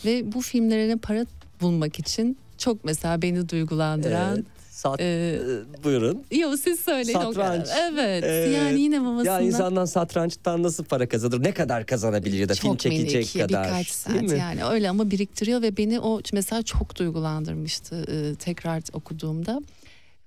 [0.06, 1.26] ve bu filmlerine para
[1.62, 4.46] bulmak için çok mesela beni duygulandıran Evet.
[4.80, 5.39] Sat, Ee,
[5.84, 6.23] buyurun.
[6.32, 7.19] Yo siz söyleyin.
[7.19, 7.67] Satranç.
[7.91, 8.23] Evet.
[8.27, 8.55] Evet.
[8.55, 9.39] Yani yine babasından.
[9.39, 11.43] Ya insandan satrançtan nasıl para kazanır?
[11.43, 13.65] Ne kadar kazanabilir ya da film çok çekecek minik, kadar.
[13.67, 19.61] birkaç saat yani öyle ama biriktiriyor ve beni o mesela çok duygulandırmıştı e, tekrar okuduğumda.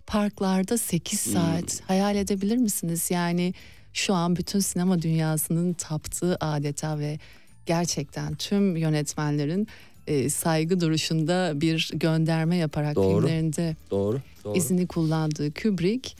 [0.06, 1.32] Parklarda 8 Hmm.
[1.32, 3.10] saat hayal edebilir misiniz?
[3.10, 3.54] Yani
[3.92, 7.18] şu an bütün sinema dünyasının taptığı adeta ve
[7.66, 9.68] gerçekten tüm yönetmenlerin
[10.06, 13.20] e, saygı duruşunda bir gönderme yaparak Doğru.
[13.20, 14.20] filmlerinde Doğru.
[14.44, 14.56] Doğru.
[14.56, 16.14] izini kullandığı Kubrick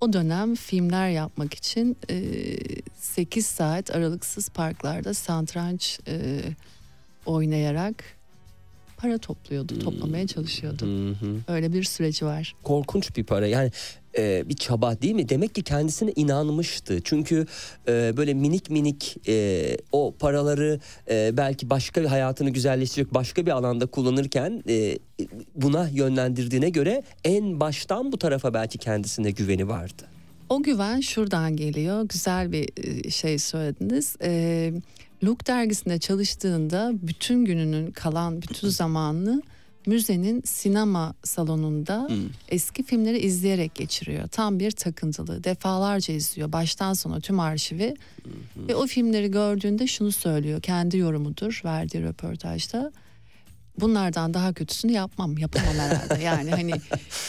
[0.00, 2.16] o dönem filmler yapmak için e,
[2.96, 6.40] 8 saat aralıksız parklarda satranç e,
[7.26, 8.04] oynayarak
[8.96, 10.86] para topluyordu, toplamaya çalışıyordu.
[10.86, 11.36] Hı hı.
[11.48, 12.54] Öyle bir süreci var.
[12.62, 13.46] korkunç bir para.
[13.46, 13.70] Yani
[14.18, 15.28] e, bir çaba değil mi?
[15.28, 17.00] Demek ki kendisine inanmıştı.
[17.04, 17.46] Çünkü
[17.88, 23.50] e, böyle minik minik e, o paraları e, belki başka bir hayatını güzelleştirecek başka bir
[23.50, 24.98] alanda kullanırken e,
[25.54, 30.02] buna yönlendirdiğine göre en baştan bu tarafa belki kendisine güveni vardı.
[30.48, 32.02] O güven şuradan geliyor.
[32.08, 34.16] Güzel bir e, şey söylediniz.
[34.22, 34.72] E,
[35.24, 39.42] Look dergisinde çalıştığında bütün gününün kalan bütün zamanını
[39.86, 42.08] müzenin sinema salonunda
[42.48, 44.28] eski filmleri izleyerek geçiriyor.
[44.28, 45.44] Tam bir takıntılı.
[45.44, 46.52] Defalarca izliyor.
[46.52, 47.94] Baştan sona tüm arşivi.
[48.56, 50.60] Ve o filmleri gördüğünde şunu söylüyor.
[50.60, 52.92] Kendi yorumudur verdiği röportajda.
[53.80, 55.38] Bunlardan daha kötüsünü yapmam.
[55.38, 56.22] Yapamam herhalde.
[56.24, 56.72] Yani hani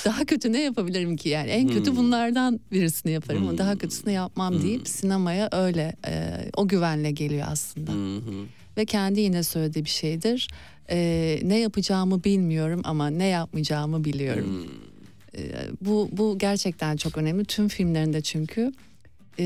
[0.06, 1.30] daha kötü ne yapabilirim ki?
[1.30, 6.68] Yani en kötü bunlardan birisini yaparım ama daha kötüsünü yapmam deyip sinemaya öyle e, o
[6.68, 7.92] güvenle geliyor aslında.
[8.78, 10.48] Ve kendi yine söylediği bir şeydir.
[10.90, 14.68] E, ne yapacağımı bilmiyorum ama ne yapmayacağımı biliyorum.
[15.38, 15.42] E,
[15.82, 17.46] bu bu gerçekten çok önemli.
[17.46, 18.72] Tüm filmlerinde çünkü.
[19.40, 19.44] E,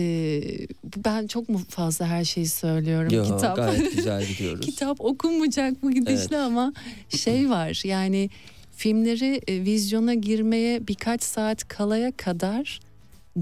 [0.83, 3.13] bu- ben çok mu fazla her şeyi söylüyorum.
[3.13, 3.55] Yo, Kitap.
[3.55, 4.65] Gayet güzel gidiyoruz.
[4.65, 6.73] Kitap okunmayacak bu gidişle ama
[7.09, 8.29] şey var yani
[8.75, 12.79] filmleri e, vizyona girmeye birkaç saat kalaya kadar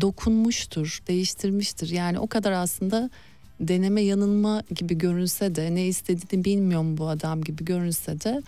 [0.02, 1.90] dokunmuştur, değiştirmiştir.
[1.90, 3.10] Yani o kadar aslında
[3.60, 8.42] deneme yanılma gibi görünse de ne istediğini bilmiyorum bu adam gibi görünse de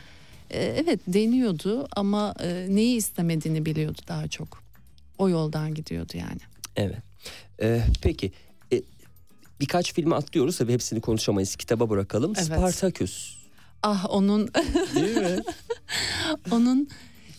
[0.49, 4.63] e, evet deniyordu ama e, neyi istemediğini biliyordu daha çok.
[5.17, 6.39] O yoldan gidiyordu yani.
[6.75, 6.97] Evet.
[7.61, 8.31] Ee, peki
[8.73, 8.81] e,
[9.59, 11.55] birkaç filmi atlıyoruz tabii hepsini konuşamayız.
[11.55, 12.33] Kitaba bırakalım.
[12.37, 12.45] Evet.
[12.45, 13.37] Spartaküs.
[13.83, 14.49] Ah onun
[14.95, 15.39] Değil mi?
[16.51, 16.89] onun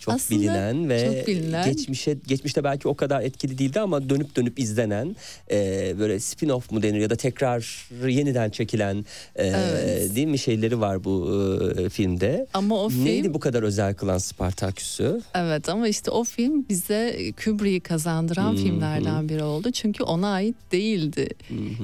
[0.08, 1.64] Çok Aslında bilinen ve çok bilinen.
[1.70, 5.16] geçmişe geçmişte belki o kadar etkili değildi ama dönüp dönüp izlenen
[5.50, 5.56] e,
[5.98, 9.06] böyle spin-off mu denir ya da tekrar yeniden çekilen
[9.36, 10.14] e, Evet.
[10.16, 11.42] değil mi şeyleri var bu
[11.78, 12.46] e, filmde.
[12.54, 15.20] ama o film Neydi bu kadar özel kılan Spartaküs'ü?
[15.34, 18.56] Evet ama işte o film bize Kubrick'i kazandıran hı.
[18.56, 19.70] filmlerden biri oldu.
[19.72, 21.28] Çünkü ona ait değildi.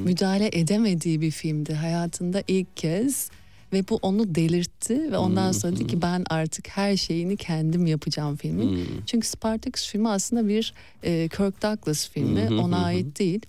[0.05, 3.31] Müdahale edemediği bir filmdi hayatında ilk kez.
[3.75, 8.37] Ve bu onu delirtti ve ondan sonra dedi ki ben artık her şeyini kendim yapacağım
[8.37, 8.87] filmin.
[9.07, 12.49] Çünkü Spartacus filmi aslında bir e, Kirk Douglas filmi.
[12.49, 13.41] Hı Ona ait değil.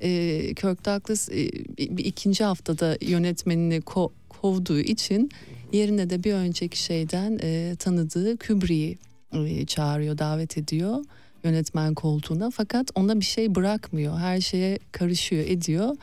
[0.00, 0.08] E,
[0.54, 1.36] Kirk Douglas e,
[1.78, 5.30] bir, bir ikinci haftada yönetmenini ko- kovduğu için
[5.72, 8.98] yerine de bir önceki şeyden e, tanıdığı Kubrick'i
[9.32, 11.04] e, çağırıyor, davet ediyor
[11.44, 12.50] yönetmen koltuğuna.
[12.50, 14.18] Fakat ona bir şey bırakmıyor.
[14.18, 15.96] Her şeye karışıyor, ediyor.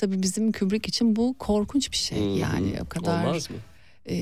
[0.00, 2.18] Tabii bizim Kubrick için bu korkunç bir şey.
[2.18, 2.38] Hı.
[2.38, 3.56] Yani o kadar Olmaz mı?
[4.06, 4.16] e,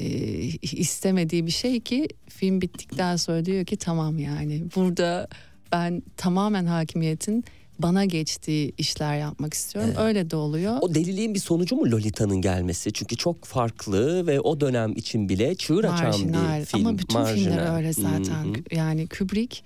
[0.62, 5.28] istemediği bir şey ki film bittikten sonra diyor ki tamam yani burada
[5.72, 7.44] ben tamamen hakimiyetin
[7.78, 9.94] bana geçtiği işler yapmak istiyorum.
[9.98, 10.78] Öyle de oluyor.
[10.80, 12.92] O deliliğin bir sonucu mu Lolita'nın gelmesi?
[12.92, 16.86] Çünkü çok farklı ve o dönem için bile çığır açan marjinal bir film.
[16.86, 17.50] ama bütün Marjinal.
[17.50, 18.44] filmler öyle zaten.
[18.44, 18.74] Hı hı.
[18.74, 19.62] Yani Kubrick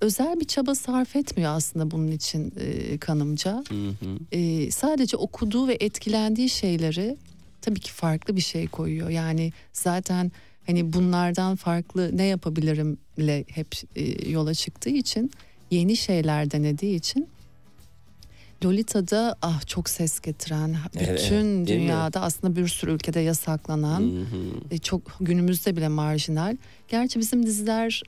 [0.00, 3.64] özel bir çaba sarf etmiyor aslında bunun için e, kanımca.
[3.68, 4.18] Hı hı.
[4.32, 7.16] E, sadece okuduğu ve etkilendiği şeyleri
[7.62, 9.10] tabii ki farklı bir şey koyuyor.
[9.10, 10.32] Yani zaten
[10.66, 15.30] hani bunlardan farklı ne yapabilirimle hep e, yola çıktığı için
[15.70, 17.28] yeni şeyler denediği için
[18.64, 21.66] Lolita'da ah çok ses getiren Evet, bütün mi?
[21.66, 24.74] dünyada aslında bir sürü ülkede yasaklanan Hı hı.
[24.74, 26.56] e, çok günümüzde bile marjinal.
[26.88, 28.02] Gerçi bizim diziler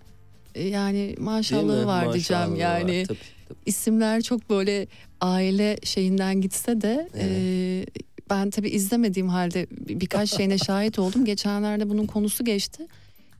[0.62, 3.58] yani maşallahı var diyeceğim Maşallah yani var, tabii, tabii.
[3.66, 4.86] isimler çok böyle
[5.20, 7.26] aile şeyinden gitse de e,
[8.30, 11.24] ben tabii izlemediğim halde bir- birkaç şeyine şahit oldum.
[11.24, 12.86] Geçenlerde bunun konusu geçti.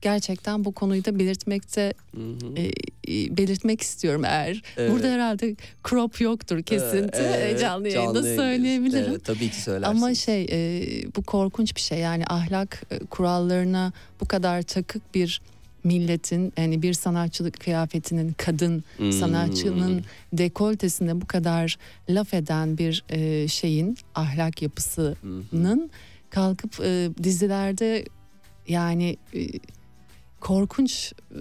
[0.00, 2.54] Gerçekten bu konuyu da belirtmekte Hı hı.
[2.56, 2.64] e,
[3.08, 4.62] e, belirtmek istiyorum eğer.
[4.76, 4.92] Evet.
[4.92, 5.56] Burada herhalde
[5.88, 7.18] crop yoktur kesinti.
[7.18, 8.36] Evet, E, canlı yayında yayındayız.
[8.36, 9.06] söyleyebilirim.
[9.10, 10.02] Evet, tabii ki söylersiniz.
[10.02, 10.82] Ama şey e,
[11.16, 15.40] bu korkunç bir şey yani ahlak e, kurallarına bu kadar takık bir
[15.86, 19.12] milletin yani bir sanatçılık kıyafetinin kadın Hmm.
[19.12, 21.78] sanatçının dekoltesinde bu kadar
[22.08, 25.90] laf eden bir e, şeyin ahlak yapısının
[26.30, 28.04] kalkıp e, dizilerde
[28.68, 29.46] yani e,
[30.40, 31.40] korkunç e,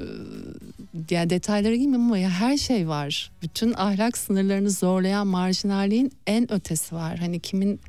[1.09, 3.31] yani detaylara girmiyorum ama ya her şey var.
[3.41, 7.17] Bütün ahlak sınırlarını zorlayan marjinalliğin en ötesi var.
[7.17, 7.79] Hani kimin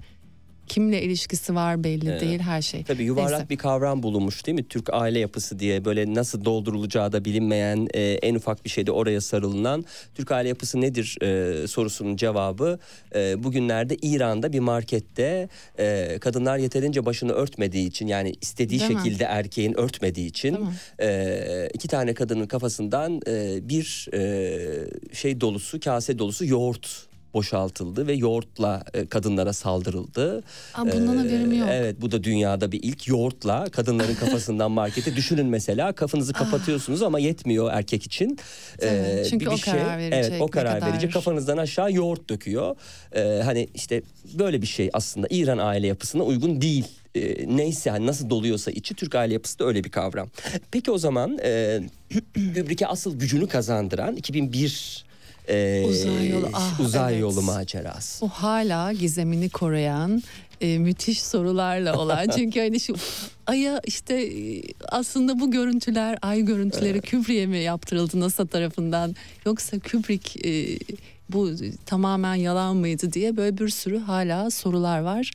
[0.66, 2.20] kimle ilişkisi var belli Evet.
[2.20, 2.84] değil her şey.
[2.84, 3.48] Tabii yuvarlak Neyse.
[3.50, 4.68] bir kavram bulunmuş değil mi?
[4.68, 9.20] Türk aile yapısı diye böyle nasıl doldurulacağı da bilinmeyen e, en ufak bir şeyde oraya
[9.20, 12.78] sarılınan Türk aile yapısı nedir e, sorusunun cevabı
[13.14, 15.48] e, bugünlerde İran'da bir markette
[15.78, 18.96] e, kadınlar yeterince başını örtmediği için yani istediği Değil mi?
[19.02, 20.58] şekilde erkeğin örtmediği için
[21.00, 27.06] e, iki tane kadının kafasından e, bir e, şey dolusu kase dolusu yoğurt
[27.36, 30.42] boşaltıldı ve yoğurtla e, kadınlara saldırıldı.
[30.74, 31.68] Aa, bundan Ee, haberim yok.
[31.72, 37.18] Evet bu da dünyada bir ilk yoğurtla kadınların kafasından markete düşünün mesela kafanızı kapatıyorsunuz ama
[37.18, 38.38] yetmiyor erkek için.
[38.82, 38.86] Ah.
[38.86, 42.76] Ee, çünkü o karar verecek, Evet o karar kadar- verecek kafanızdan aşağı yoğurt döküyor.
[43.12, 44.02] Ee, hani işte
[44.38, 46.84] böyle bir şey aslında İran aile yapısına uygun değil.
[47.14, 50.28] Ee, neyse hani nasıl doluyorsa içi Türk aile yapısı da öyle bir kavram.
[50.70, 51.80] Peki o zaman e,
[52.34, 55.05] Kubrick'e asıl gücünü kazandıran 2001
[55.48, 57.22] e, Uzay yolu, ah, uzay evet.
[57.22, 58.24] yolu macerası.
[58.24, 60.22] O hala gizemini koruyan
[60.60, 62.94] e, müthiş sorularla olan çünkü hani şu
[63.46, 69.14] aya işte e, aslında bu görüntüler ay görüntüleri Kubrick'e mi yaptırıldı NASA tarafından
[69.46, 70.78] yoksa Kubrick e,
[71.30, 71.50] bu
[71.86, 75.30] tamamen yalan mıydı diye böyle bir sürü hala sorular var.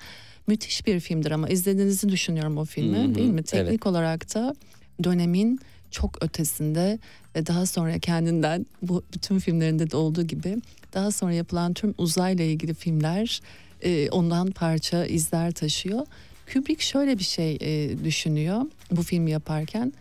[0.47, 3.43] Müthiş bir filmdir ama izlediğinizi düşünüyorum o filmi Hı hı, değil mi?
[3.43, 3.86] Teknik evet.
[3.86, 4.55] olarak da
[5.03, 5.59] dönemin
[5.91, 6.99] çok ötesinde
[7.36, 10.57] ve daha sonra kendinden bu bütün filmlerinde de olduğu gibi
[10.93, 13.41] daha sonra yapılan tüm uzayla ilgili filmler
[13.82, 16.05] e, ondan parça izler taşıyor.
[16.53, 18.61] Kubrick şöyle bir şey e, düşünüyor
[18.91, 19.93] bu filmi yaparken.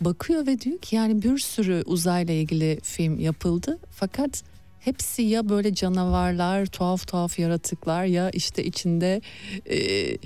[0.00, 4.42] Bakıyor ve diyor ki yani bir sürü uzayla ilgili film yapıldı fakat
[4.80, 9.20] hepsi ya böyle canavarlar, tuhaf tuhaf yaratıklar ya işte içinde
[9.66, 10.16] e, e,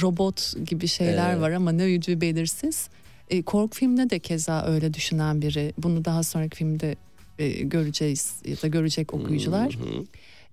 [0.00, 1.40] robot gibi şeyler Evet.
[1.40, 2.88] var ama ne yücü belirsiz.
[3.34, 5.72] E, korku filminde de keza öyle düşünen biri.
[5.78, 6.96] Bunu daha sonraki filmde
[7.38, 9.74] e, göreceğiz ya da görecek okuyucular.
[9.74, 10.04] Hı hı.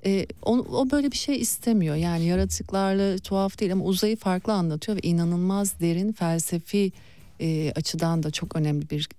[0.05, 1.95] E, o, o böyle bir şey istemiyor.
[1.95, 6.91] Yani yaratıklarla tuhaf değil ama uzayı farklı anlatıyor ve inanılmaz derin felsefi
[7.39, 9.09] e, açıdan da çok önemli bir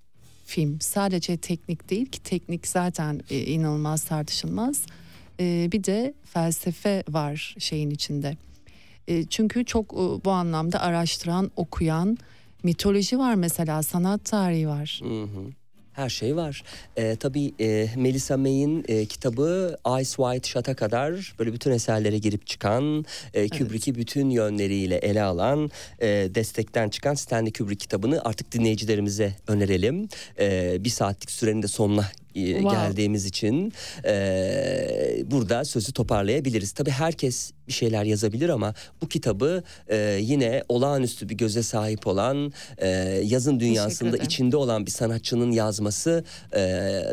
[0.45, 0.81] film.
[0.81, 4.85] Sadece teknik değil ki teknik zaten e, inanılmaz tartışılmaz.
[5.39, 8.37] E, bir de felsefe var şeyin içinde.
[9.07, 12.17] E, çünkü çok e, bu anlamda araştıran, okuyan,
[12.63, 14.99] mitoloji var mesela, sanat tarihi var.
[15.03, 15.51] Hı hı.
[15.93, 16.63] Her şey var.
[16.97, 22.47] Ee, tabii e, Melissa May'in e, kitabı Ice White Shot'a kadar böyle bütün eserlere girip
[22.47, 29.35] çıkan, e, Kubrick'i bütün yönleriyle ele alan, e, destekten çıkan Stanley Kubrick kitabını artık dinleyicilerimize
[29.47, 30.07] önerelim.
[30.39, 32.71] E, bir saatlik sürenin de sonuna Wow.
[32.71, 33.73] geldiğimiz için
[34.05, 36.71] e, burada sözü toparlayabiliriz.
[36.71, 42.53] Tabii herkes bir şeyler yazabilir ama bu kitabı e, yine olağanüstü bir göze sahip olan,
[42.77, 42.87] e,
[43.23, 46.23] yazın dünyasında içinde olan bir sanatçının yazması
[46.55, 46.59] e,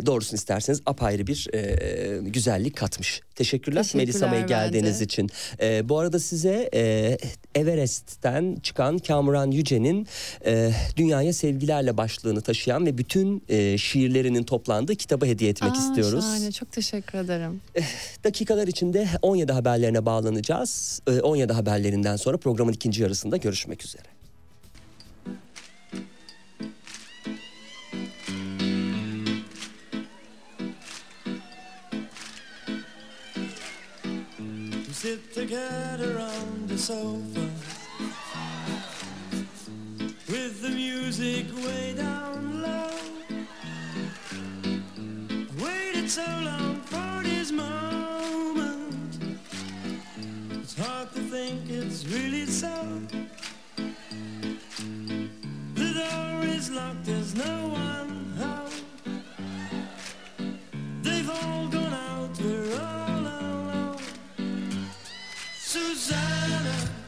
[0.07, 3.21] doğrusunu isterseniz apayrı bir e, güzellik katmış.
[3.41, 5.31] Teşekkürler, Teşekkürler Melisa ben geldiğiniz için.
[5.61, 7.19] E, bu arada size e,
[7.55, 10.07] Everest'ten çıkan Kamuran Yüce'nin
[10.47, 16.25] e, Dünyaya Sevgilerle başlığını taşıyan ve bütün e, şiirlerinin toplandığı kitabı hediye etmek Aa, istiyoruz.
[16.25, 17.61] Şahane, çok teşekkür ederim.
[18.25, 21.03] Dakikalar içinde 17 haberlerine bağlanacağız.
[21.07, 24.20] E, 17 haberlerinden sonra programın ikinci yarısında görüşmek üzere.
[35.01, 37.49] Sit together on the sofa
[40.29, 42.91] with the music way down low.
[45.59, 49.39] Waited so long for this moment.
[50.61, 53.01] It's hard to think it's really so.
[55.77, 58.85] The door is locked, there's no one home.
[61.01, 63.00] They've all gone out, we're all
[66.01, 67.00] Rosanna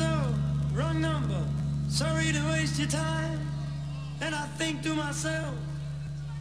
[0.00, 0.34] Oh,
[0.74, 1.44] wrong number,
[1.88, 3.40] sorry to waste your time.
[4.20, 5.54] And I think to myself,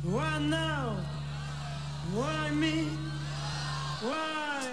[0.04, 0.98] why now?
[2.14, 2.88] Why me?
[4.02, 4.68] Why?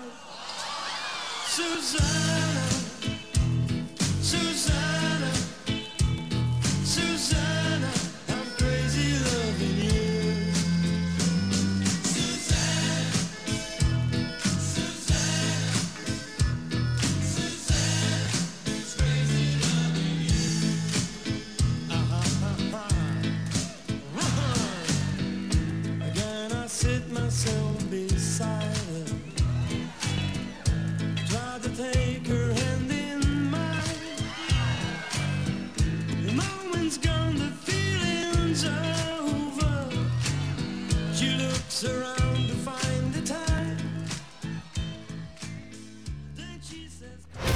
[1.46, 2.25] Susanna,